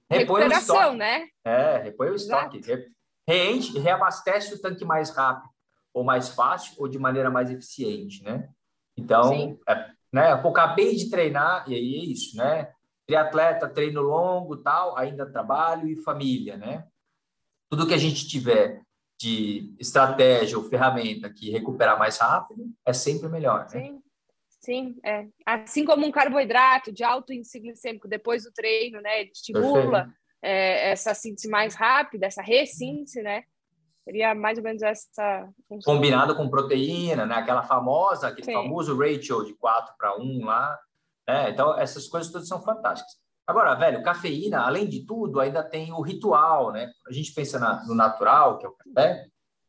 Repõe 0.08 0.44
o 0.44 0.52
estoque. 0.52 0.96
né? 0.96 1.26
É, 1.44 1.78
repõe 1.78 2.10
o 2.10 2.14
estoque. 2.14 2.60
Reenche, 3.26 3.78
reabastece 3.78 4.54
o 4.54 4.60
tanque 4.60 4.84
mais 4.84 5.10
rápido, 5.10 5.48
ou 5.92 6.04
mais 6.04 6.28
fácil, 6.28 6.74
ou 6.78 6.88
de 6.88 6.98
maneira 6.98 7.30
mais 7.30 7.50
eficiente, 7.50 8.22
né? 8.22 8.48
Então, 8.96 9.58
é, 9.68 9.90
né? 10.12 10.32
Eu 10.32 10.48
acabei 10.48 10.94
de 10.94 11.10
treinar, 11.10 11.68
e 11.68 11.74
aí 11.74 11.94
é 11.94 12.04
isso, 12.04 12.36
né? 12.36 12.70
Triatleta, 13.06 13.68
treino 13.68 14.02
longo, 14.02 14.56
tal, 14.58 14.96
ainda 14.96 15.30
trabalho 15.30 15.88
e 15.88 15.96
família, 15.96 16.56
né? 16.56 16.86
Tudo 17.70 17.86
que 17.86 17.94
a 17.94 17.98
gente 17.98 18.28
tiver 18.28 18.82
de 19.18 19.74
estratégia 19.78 20.58
ou 20.58 20.64
ferramenta 20.64 21.32
que 21.32 21.50
recuperar 21.50 21.98
mais 21.98 22.18
rápido 22.18 22.70
é 22.84 22.92
sempre 22.92 23.28
melhor, 23.28 23.60
né? 23.60 23.68
Sim. 23.68 24.02
Sim, 24.64 24.96
é. 25.04 25.26
Assim 25.44 25.84
como 25.84 26.06
um 26.06 26.10
carboidrato 26.10 26.90
de 26.90 27.04
alto 27.04 27.34
índice 27.34 27.60
glicêmico 27.60 28.08
depois 28.08 28.44
do 28.44 28.52
treino, 28.52 28.98
né? 29.02 29.20
Ele 29.20 29.30
estimula 29.30 30.08
é, 30.42 30.90
essa 30.90 31.12
síntese 31.12 31.48
mais 31.48 31.74
rápida, 31.74 32.24
essa 32.24 32.40
ressíntese, 32.40 33.20
né? 33.20 33.42
Seria 34.04 34.34
mais 34.34 34.56
ou 34.56 34.64
menos 34.64 34.82
essa 34.82 35.46
função. 35.68 35.94
Combinado 35.94 36.34
com 36.34 36.48
proteína, 36.48 37.26
né? 37.26 37.34
Aquela 37.34 37.62
famosa, 37.62 38.28
aquele 38.28 38.46
Sim. 38.46 38.54
famoso 38.54 38.96
ratio 38.96 39.44
de 39.44 39.54
4 39.54 39.94
para 39.98 40.18
1 40.18 40.44
lá. 40.46 40.78
Né? 41.28 41.50
Então, 41.50 41.78
essas 41.78 42.08
coisas 42.08 42.32
todas 42.32 42.48
são 42.48 42.62
fantásticas. 42.62 43.12
Agora, 43.46 43.74
velho, 43.74 44.02
cafeína, 44.02 44.62
além 44.62 44.88
de 44.88 45.04
tudo, 45.04 45.40
ainda 45.40 45.62
tem 45.62 45.92
o 45.92 46.00
ritual, 46.00 46.72
né? 46.72 46.90
A 47.06 47.12
gente 47.12 47.34
pensa 47.34 47.58
na, 47.58 47.84
no 47.86 47.94
natural, 47.94 48.56
que 48.56 48.64
é 48.64 48.68
o 48.68 48.72
café, 48.72 49.26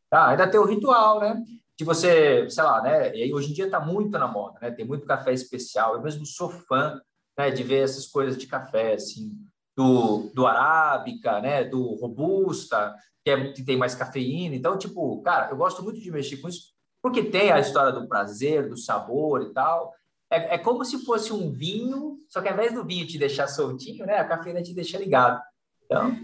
tá? 0.09 0.29
ainda 0.29 0.49
tem 0.49 0.59
o 0.59 0.65
ritual, 0.65 1.19
né? 1.19 1.35
De 1.77 1.83
você, 1.83 2.49
sei 2.49 2.63
lá, 2.63 2.81
né? 2.81 3.15
E 3.15 3.33
hoje 3.33 3.51
em 3.51 3.53
dia 3.53 3.65
está 3.65 3.79
muito 3.79 4.11
na 4.17 4.27
moda, 4.27 4.59
né? 4.61 4.71
Tem 4.71 4.85
muito 4.85 5.05
café 5.05 5.33
especial. 5.33 5.95
Eu 5.95 6.01
mesmo 6.01 6.25
sou 6.25 6.49
fã 6.49 7.01
né, 7.37 7.51
de 7.51 7.63
ver 7.63 7.83
essas 7.83 8.07
coisas 8.07 8.37
de 8.37 8.47
café, 8.47 8.93
assim, 8.93 9.31
do, 9.75 10.29
do 10.33 10.47
arábica, 10.47 11.41
né? 11.41 11.63
Do 11.65 11.95
robusta, 11.95 12.95
que, 13.23 13.29
é, 13.29 13.51
que 13.51 13.63
tem 13.63 13.75
mais 13.75 13.93
cafeína. 13.93 14.55
Então, 14.55 14.77
tipo, 14.77 15.21
cara, 15.21 15.49
eu 15.49 15.57
gosto 15.57 15.83
muito 15.83 15.99
de 15.99 16.11
mexer 16.11 16.37
com 16.37 16.47
isso, 16.47 16.73
porque 17.01 17.23
tem 17.23 17.51
a 17.51 17.59
história 17.59 17.91
do 17.91 18.07
prazer, 18.07 18.69
do 18.69 18.77
sabor 18.77 19.41
e 19.41 19.53
tal. 19.53 19.93
É, 20.31 20.55
é 20.55 20.57
como 20.57 20.83
se 20.85 21.03
fosse 21.05 21.33
um 21.33 21.51
vinho, 21.51 22.19
só 22.29 22.41
que 22.41 22.47
ao 22.47 22.53
invés 22.53 22.73
do 22.73 22.85
vinho 22.85 23.05
te 23.05 23.17
deixar 23.17 23.47
soltinho, 23.47 24.05
né? 24.05 24.17
A 24.17 24.25
cafeína 24.25 24.61
te 24.61 24.73
deixa 24.73 24.97
ligado. 24.97 25.41
Então. 25.83 26.15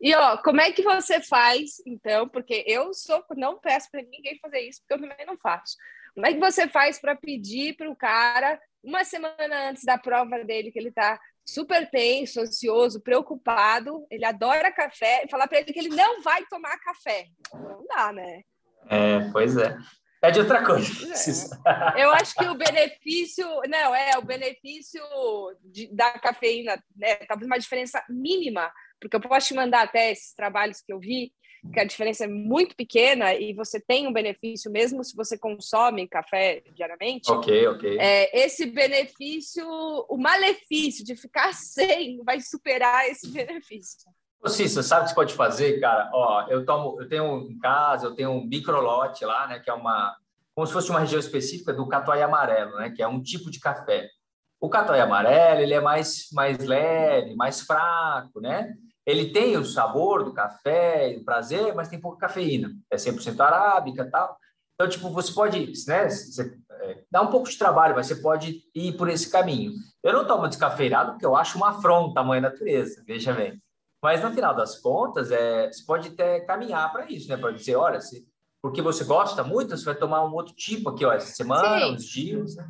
E 0.00 0.14
ó, 0.14 0.36
como 0.38 0.60
é 0.60 0.72
que 0.72 0.82
você 0.82 1.20
faz, 1.20 1.82
então? 1.86 2.28
Porque 2.28 2.64
eu 2.66 2.92
sou, 2.92 3.24
não 3.36 3.58
peço 3.58 3.90
para 3.90 4.02
ninguém 4.02 4.38
fazer 4.40 4.60
isso, 4.60 4.80
porque 4.80 4.94
eu 4.94 5.08
também 5.08 5.26
não 5.26 5.38
faço. 5.38 5.76
Como 6.14 6.26
é 6.26 6.32
que 6.32 6.40
você 6.40 6.68
faz 6.68 7.00
para 7.00 7.16
pedir 7.16 7.76
para 7.76 7.90
o 7.90 7.96
cara, 7.96 8.60
uma 8.82 9.04
semana 9.04 9.70
antes 9.70 9.84
da 9.84 9.98
prova 9.98 10.44
dele, 10.44 10.70
que 10.70 10.78
ele 10.78 10.90
está 10.90 11.18
super 11.44 11.88
tenso, 11.90 12.40
ansioso, 12.40 13.02
preocupado, 13.02 14.06
ele 14.10 14.24
adora 14.24 14.72
café, 14.72 15.24
e 15.24 15.30
falar 15.30 15.48
para 15.48 15.58
ele 15.60 15.72
que 15.72 15.78
ele 15.78 15.94
não 15.94 16.22
vai 16.22 16.44
tomar 16.46 16.78
café? 16.78 17.26
Não 17.52 17.84
dá, 17.86 18.12
né? 18.12 18.42
É, 18.88 19.30
pois 19.32 19.56
é. 19.56 19.76
É 20.22 20.30
de 20.30 20.40
outra 20.40 20.64
coisa. 20.64 20.88
É. 21.94 22.02
Eu 22.02 22.10
acho 22.10 22.34
que 22.34 22.46
o 22.46 22.54
benefício, 22.54 23.46
não, 23.68 23.94
é 23.94 24.16
o 24.16 24.22
benefício 24.22 25.02
de, 25.62 25.86
da 25.94 26.18
cafeína, 26.18 26.82
né? 26.96 27.16
Talvez 27.28 27.46
uma 27.46 27.58
diferença 27.58 28.02
mínima, 28.08 28.72
porque 29.00 29.16
eu 29.16 29.20
posso 29.20 29.48
te 29.48 29.54
mandar 29.54 29.82
até 29.82 30.12
esses 30.12 30.34
trabalhos 30.34 30.80
que 30.80 30.92
eu 30.92 30.98
vi, 30.98 31.32
que 31.72 31.80
a 31.80 31.84
diferença 31.84 32.24
é 32.24 32.28
muito 32.28 32.76
pequena 32.76 33.32
e 33.34 33.54
você 33.54 33.80
tem 33.80 34.06
um 34.06 34.12
benefício 34.12 34.70
mesmo 34.70 35.02
se 35.02 35.16
você 35.16 35.38
consome 35.38 36.08
café 36.08 36.62
diariamente. 36.74 37.30
Ok, 37.30 37.66
ok. 37.68 37.98
É, 37.98 38.44
esse 38.44 38.66
benefício, 38.66 39.66
o 40.08 40.16
malefício 40.18 41.04
de 41.04 41.16
ficar 41.16 41.54
sem 41.54 42.22
vai 42.22 42.40
superar 42.40 43.08
esse 43.08 43.28
benefício. 43.32 44.10
Ô, 44.42 44.48
Cícero, 44.48 44.82
sabe 44.82 45.02
o 45.02 45.04
que 45.04 45.10
você 45.10 45.14
pode 45.14 45.34
fazer, 45.34 45.80
cara? 45.80 46.10
Ó, 46.12 46.46
eu 46.48 46.66
tomo, 46.66 47.00
eu 47.00 47.08
tenho 47.08 47.50
em 47.50 47.58
casa, 47.58 48.06
eu 48.06 48.14
tenho 48.14 48.30
um 48.30 48.44
microlote 48.44 49.24
lá, 49.24 49.46
né, 49.46 49.58
que 49.58 49.70
é 49.70 49.72
uma 49.72 50.14
como 50.54 50.66
se 50.66 50.72
fosse 50.72 50.88
uma 50.90 51.00
região 51.00 51.18
específica 51.18 51.72
do 51.72 51.88
catuai 51.88 52.22
amarelo, 52.22 52.76
né, 52.76 52.90
que 52.94 53.02
é 53.02 53.08
um 53.08 53.20
tipo 53.20 53.50
de 53.50 53.58
café. 53.58 54.08
O 54.64 54.70
catuai 54.70 54.98
amarelo, 54.98 55.60
ele 55.60 55.74
é 55.74 55.80
mais 55.80 56.28
mais 56.32 56.56
leve, 56.56 57.36
mais 57.36 57.60
fraco, 57.60 58.40
né? 58.40 58.74
Ele 59.04 59.30
tem 59.30 59.58
o 59.58 59.64
sabor 59.64 60.24
do 60.24 60.32
café, 60.32 61.14
o 61.20 61.22
prazer, 61.22 61.74
mas 61.74 61.88
tem 61.88 62.00
pouca 62.00 62.26
cafeína. 62.26 62.74
É 62.90 62.96
100% 62.96 63.38
arábica, 63.40 64.10
tal. 64.10 64.38
Então, 64.74 64.88
tipo, 64.88 65.10
você 65.10 65.34
pode, 65.34 65.70
né, 65.86 66.08
você, 66.08 66.58
é, 66.80 67.02
dá 67.10 67.20
um 67.20 67.26
pouco 67.26 67.50
de 67.50 67.58
trabalho, 67.58 67.94
mas 67.94 68.06
você 68.06 68.16
pode 68.16 68.62
ir 68.74 68.96
por 68.96 69.10
esse 69.10 69.30
caminho. 69.30 69.72
Eu 70.02 70.14
não 70.14 70.26
tomo 70.26 70.48
descafeinado 70.48 71.12
porque 71.12 71.26
eu 71.26 71.36
acho 71.36 71.58
uma 71.58 71.68
afronta 71.68 72.20
à 72.20 72.24
mãe 72.24 72.40
natureza, 72.40 73.04
veja 73.06 73.34
bem. 73.34 73.60
Mas 74.02 74.22
no 74.22 74.32
final 74.32 74.56
das 74.56 74.80
contas, 74.80 75.30
é, 75.30 75.70
você 75.70 75.84
pode 75.84 76.08
até 76.08 76.40
caminhar 76.40 76.90
para 76.90 77.04
isso, 77.10 77.28
né? 77.28 77.36
Pode 77.36 77.58
dizer, 77.58 77.76
olha, 77.76 78.00
se, 78.00 78.26
porque 78.62 78.80
você 78.80 79.04
gosta 79.04 79.44
muito, 79.44 79.76
você 79.76 79.84
vai 79.84 79.94
tomar 79.94 80.24
um 80.24 80.32
outro 80.32 80.54
tipo 80.54 80.88
aqui, 80.88 81.04
ó, 81.04 81.12
essa 81.12 81.34
semana, 81.34 81.80
Sim. 81.80 81.92
uns 81.92 82.04
dias. 82.06 82.56
Né? 82.56 82.66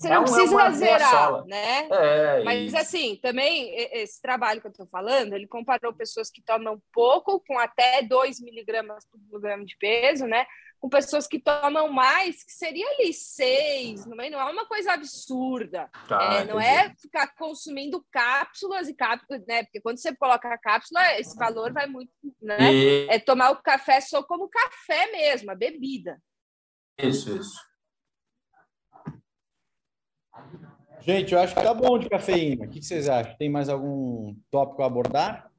Você 0.00 0.08
não 0.08 0.22
é 0.22 0.24
precisa 0.24 0.62
é 0.62 0.70
zerar, 0.70 1.44
né? 1.44 1.88
É, 1.90 2.42
Mas 2.42 2.74
assim, 2.74 3.16
também 3.22 3.70
esse 3.92 4.20
trabalho 4.22 4.58
que 4.60 4.66
eu 4.66 4.70
estou 4.70 4.86
falando, 4.86 5.34
ele 5.34 5.46
comparou 5.46 5.92
pessoas 5.92 6.30
que 6.30 6.40
tomam 6.40 6.80
pouco, 6.90 7.38
com 7.46 7.58
até 7.58 8.00
2 8.02 8.40
miligramas 8.40 9.04
por 9.04 9.20
quilograma 9.20 9.62
de 9.64 9.76
peso, 9.76 10.26
né? 10.26 10.46
com 10.80 10.88
pessoas 10.88 11.26
que 11.26 11.38
tomam 11.38 11.92
mais, 11.92 12.42
que 12.42 12.52
seria 12.52 12.88
ali 12.92 13.12
seis, 13.12 14.06
não 14.06 14.18
é, 14.18 14.30
não 14.30 14.40
é 14.40 14.50
uma 14.50 14.64
coisa 14.64 14.94
absurda. 14.94 15.90
Tá, 16.08 16.22
é, 16.22 16.44
não 16.46 16.58
é 16.58 16.94
ficar 16.94 17.34
consumindo 17.34 18.02
cápsulas 18.10 18.88
e 18.88 18.94
cápsulas, 18.94 19.44
né? 19.46 19.62
Porque 19.64 19.82
quando 19.82 19.98
você 19.98 20.16
coloca 20.16 20.48
a 20.48 20.56
cápsula, 20.56 21.18
esse 21.18 21.36
valor 21.36 21.70
vai 21.70 21.86
muito, 21.86 22.10
né? 22.40 22.72
E... 22.72 23.06
É 23.10 23.18
tomar 23.18 23.50
o 23.50 23.62
café 23.62 24.00
só 24.00 24.22
como 24.22 24.48
café 24.48 25.12
mesmo, 25.12 25.50
a 25.50 25.54
bebida. 25.54 26.18
Isso, 26.98 27.36
isso. 27.36 27.69
Gente, 31.00 31.32
eu 31.32 31.40
acho 31.40 31.54
que 31.54 31.62
tá 31.62 31.72
bom 31.72 31.98
de 31.98 32.08
cafeína. 32.08 32.66
O 32.66 32.68
que 32.68 32.82
vocês 32.82 33.08
acham? 33.08 33.36
Tem 33.36 33.48
mais 33.48 33.68
algum 33.68 34.34
tópico 34.50 34.82
a 34.82 34.86
abordar? 34.86 35.50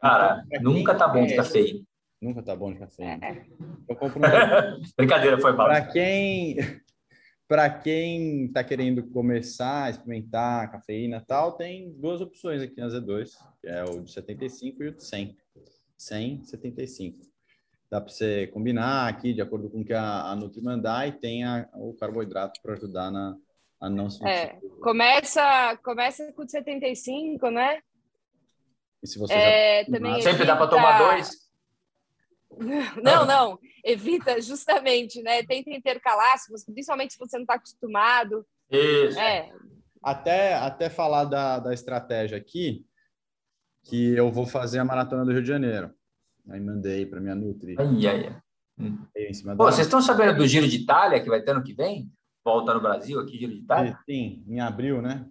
Cara, 0.00 0.44
nunca 0.60 0.94
tá 0.94 1.06
bom 1.08 1.24
de 1.24 1.36
cafeína. 1.36 1.84
Nunca 2.20 2.42
tá 2.42 2.56
bom 2.56 2.72
de 2.72 2.78
café. 2.78 3.18
É. 3.22 3.44
Eu 3.88 3.96
compro 3.96 4.18
um... 4.18 4.22
Brincadeira, 4.96 5.38
foi 5.38 5.52
mal. 5.52 5.66
Para 5.66 5.86
quem 5.86 6.56
para 7.46 7.68
quem 7.68 8.46
está 8.46 8.64
querendo 8.64 9.02
começar 9.10 9.84
a 9.84 9.90
experimentar 9.90 10.72
cafeína 10.72 11.18
e 11.18 11.26
tal, 11.26 11.52
tem 11.52 11.92
duas 11.92 12.22
opções 12.22 12.62
aqui 12.62 12.80
na 12.80 12.88
Z2, 12.88 13.30
que 13.60 13.68
é 13.68 13.84
o 13.84 14.00
de 14.00 14.10
75 14.10 14.82
e 14.82 14.88
o 14.88 14.92
de 14.92 15.04
100. 15.04 15.36
100, 15.96 16.44
75. 16.44 17.33
Dá 17.94 18.00
para 18.00 18.12
você 18.12 18.48
combinar 18.48 19.06
aqui 19.06 19.32
de 19.32 19.40
acordo 19.40 19.70
com 19.70 19.82
o 19.82 19.84
que 19.84 19.92
a, 19.92 20.22
a 20.22 20.34
Nutri 20.34 20.60
mandar 20.60 21.06
e 21.06 21.12
tem 21.12 21.44
a, 21.44 21.68
o 21.74 21.94
carboidrato 21.94 22.60
para 22.60 22.72
ajudar 22.72 23.08
na 23.08 23.36
a 23.80 23.88
não 23.88 24.10
se 24.10 24.26
é, 24.26 24.58
começa 24.80 25.76
começa 25.76 26.32
com 26.32 26.44
75, 26.44 27.50
né? 27.50 27.80
E 29.00 29.06
se 29.06 29.16
você 29.16 29.32
é, 29.32 29.84
já... 29.84 29.92
também 29.92 30.20
sempre 30.22 30.44
dá 30.44 30.56
para 30.56 30.66
tomar 30.66 30.98
dois. 30.98 31.30
Não, 33.00 33.26
não. 33.26 33.58
Evita 33.84 34.40
justamente, 34.40 35.20
né? 35.22 35.42
Tenta 35.42 35.70
intercalar, 35.70 36.34
principalmente 36.72 37.14
se 37.14 37.18
você 37.18 37.36
não 37.36 37.42
está 37.42 37.54
acostumado. 37.54 38.46
Isso. 38.70 39.18
É. 39.18 39.52
Até, 40.00 40.54
até 40.54 40.88
falar 40.88 41.24
da, 41.24 41.58
da 41.58 41.74
estratégia 41.74 42.38
aqui, 42.38 42.86
que 43.82 44.14
eu 44.14 44.30
vou 44.30 44.46
fazer 44.46 44.78
a 44.78 44.84
maratona 44.84 45.24
do 45.24 45.32
Rio 45.32 45.42
de 45.42 45.48
Janeiro. 45.48 45.92
Aí 46.50 46.60
mandei 46.60 47.06
para 47.06 47.20
minha 47.20 47.34
Nutri. 47.34 47.76
Ai, 47.78 48.06
ai, 48.06 48.26
ai. 48.26 48.42
Hum. 48.78 48.98
Pô, 49.56 49.64
vocês 49.64 49.86
estão 49.86 50.02
sabendo 50.02 50.38
do 50.38 50.46
Giro 50.46 50.66
de 50.66 50.78
Itália 50.78 51.22
que 51.22 51.28
vai 51.28 51.40
ter 51.40 51.52
ano 51.52 51.62
que 51.62 51.72
vem? 51.72 52.10
Volta 52.44 52.74
no 52.74 52.80
Brasil 52.80 53.20
aqui, 53.20 53.38
Giro 53.38 53.52
de 53.52 53.60
Itália? 53.60 53.98
Sim, 54.04 54.44
em 54.48 54.60
abril, 54.60 55.00
né? 55.00 55.26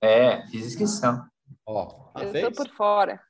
É, 0.00 0.46
fiz 0.48 0.66
inscrição. 0.66 1.24
Ó, 1.66 2.12
eu 2.16 2.50
tô 2.50 2.64
por 2.64 2.68
fora. 2.74 3.20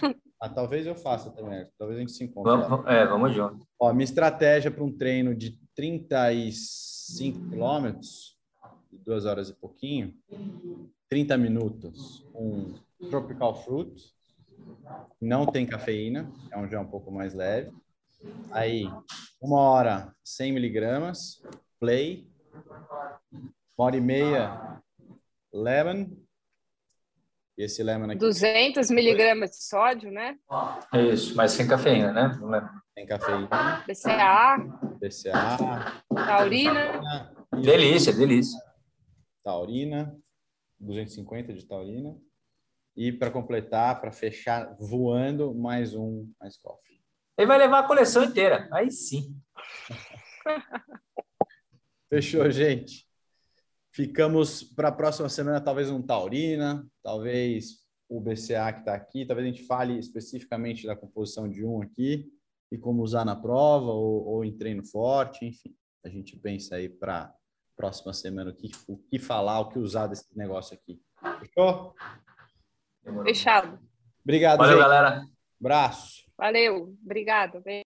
Ah, 0.40 0.48
talvez 0.50 0.86
eu 0.86 0.94
faça 0.94 1.30
também. 1.30 1.66
Talvez 1.78 1.96
a 1.96 2.00
gente 2.00 2.12
se 2.12 2.22
encontre. 2.22 2.68
Vamos, 2.68 2.86
é, 2.86 3.06
vamos 3.06 3.34
junto. 3.34 3.66
Ó, 3.80 3.90
minha 3.94 4.04
estratégia 4.04 4.70
para 4.70 4.84
um 4.84 4.92
treino 4.92 5.34
de 5.34 5.58
35 5.74 7.48
quilômetros, 7.48 8.36
duas 8.92 9.24
horas 9.24 9.48
e 9.48 9.54
pouquinho, 9.54 10.14
30 11.08 11.38
minutos, 11.38 12.22
um 12.34 12.74
tropical 13.08 13.54
fruit, 13.64 14.12
não 15.20 15.46
tem 15.46 15.66
cafeína, 15.66 16.30
é 16.50 16.58
um 16.58 16.68
já 16.68 16.80
um 16.80 16.86
pouco 16.86 17.10
mais 17.10 17.34
leve. 17.34 17.72
Aí, 18.50 18.84
uma 19.40 19.60
hora, 19.60 20.14
100 20.24 20.52
miligramas, 20.52 21.42
play, 21.78 22.28
uma 23.76 23.86
hora 23.86 23.96
e 23.96 24.00
meia, 24.00 24.80
lemon, 25.52 26.10
e 27.56 27.62
esse 27.62 27.82
lemon 27.82 28.06
aqui. 28.06 28.18
200 28.18 28.90
miligramas 28.90 29.50
de 29.50 29.62
sódio, 29.62 30.10
né? 30.10 30.36
É 30.92 31.00
isso, 31.00 31.36
mas 31.36 31.52
sem 31.52 31.68
cafeína, 31.68 32.12
né? 32.12 32.40
Sem 32.94 33.06
cafeína. 33.06 33.84
BCA. 33.86 34.56
BCA. 34.98 36.02
Taurina. 36.14 37.32
Delícia, 37.62 38.12
delícia. 38.12 38.60
Taurina. 39.44 40.16
250 40.80 41.52
de 41.52 41.64
taurina. 41.66 42.16
E 42.96 43.12
para 43.12 43.30
completar, 43.30 44.00
para 44.00 44.12
fechar 44.12 44.76
voando, 44.78 45.54
mais 45.54 45.94
um 45.94 46.30
mais 46.40 46.56
coffee. 46.56 47.02
Ele 47.36 47.46
vai 47.46 47.58
levar 47.58 47.80
a 47.80 47.86
coleção 47.86 48.22
inteira. 48.22 48.68
Aí 48.72 48.90
sim. 48.90 49.36
Fechou, 52.08 52.48
gente. 52.50 53.04
Ficamos 53.92 54.62
para 54.62 54.88
a 54.88 54.92
próxima 54.92 55.28
semana, 55.28 55.60
talvez 55.60 55.90
um 55.90 56.02
Taurina, 56.02 56.86
talvez 57.02 57.84
o 58.08 58.20
BCA 58.20 58.72
que 58.72 58.80
está 58.80 58.94
aqui, 58.94 59.24
talvez 59.26 59.46
a 59.46 59.50
gente 59.50 59.66
fale 59.66 59.98
especificamente 59.98 60.86
da 60.86 60.94
composição 60.94 61.48
de 61.48 61.64
um 61.64 61.82
aqui 61.82 62.30
e 62.70 62.78
como 62.78 63.02
usar 63.02 63.24
na 63.24 63.34
prova 63.36 63.86
ou, 63.86 64.26
ou 64.26 64.44
em 64.44 64.56
treino 64.56 64.84
forte, 64.84 65.44
enfim. 65.44 65.74
A 66.04 66.08
gente 66.08 66.36
pensa 66.36 66.76
aí 66.76 66.88
para 66.88 67.22
a 67.22 67.34
próxima 67.76 68.12
semana 68.12 68.50
o 68.50 68.54
que, 68.54 68.70
o 68.86 68.96
que 68.96 69.18
falar, 69.18 69.60
o 69.60 69.68
que 69.68 69.78
usar 69.78 70.06
desse 70.06 70.26
negócio 70.36 70.74
aqui. 70.74 71.00
Fechou? 71.40 71.94
Fechado. 73.24 73.78
Obrigado, 74.24 74.58
Valeu, 74.58 74.78
gente. 74.78 74.82
galera. 74.82 75.22
Abraço. 75.60 76.24
Valeu, 76.36 76.94
obrigado. 77.04 77.62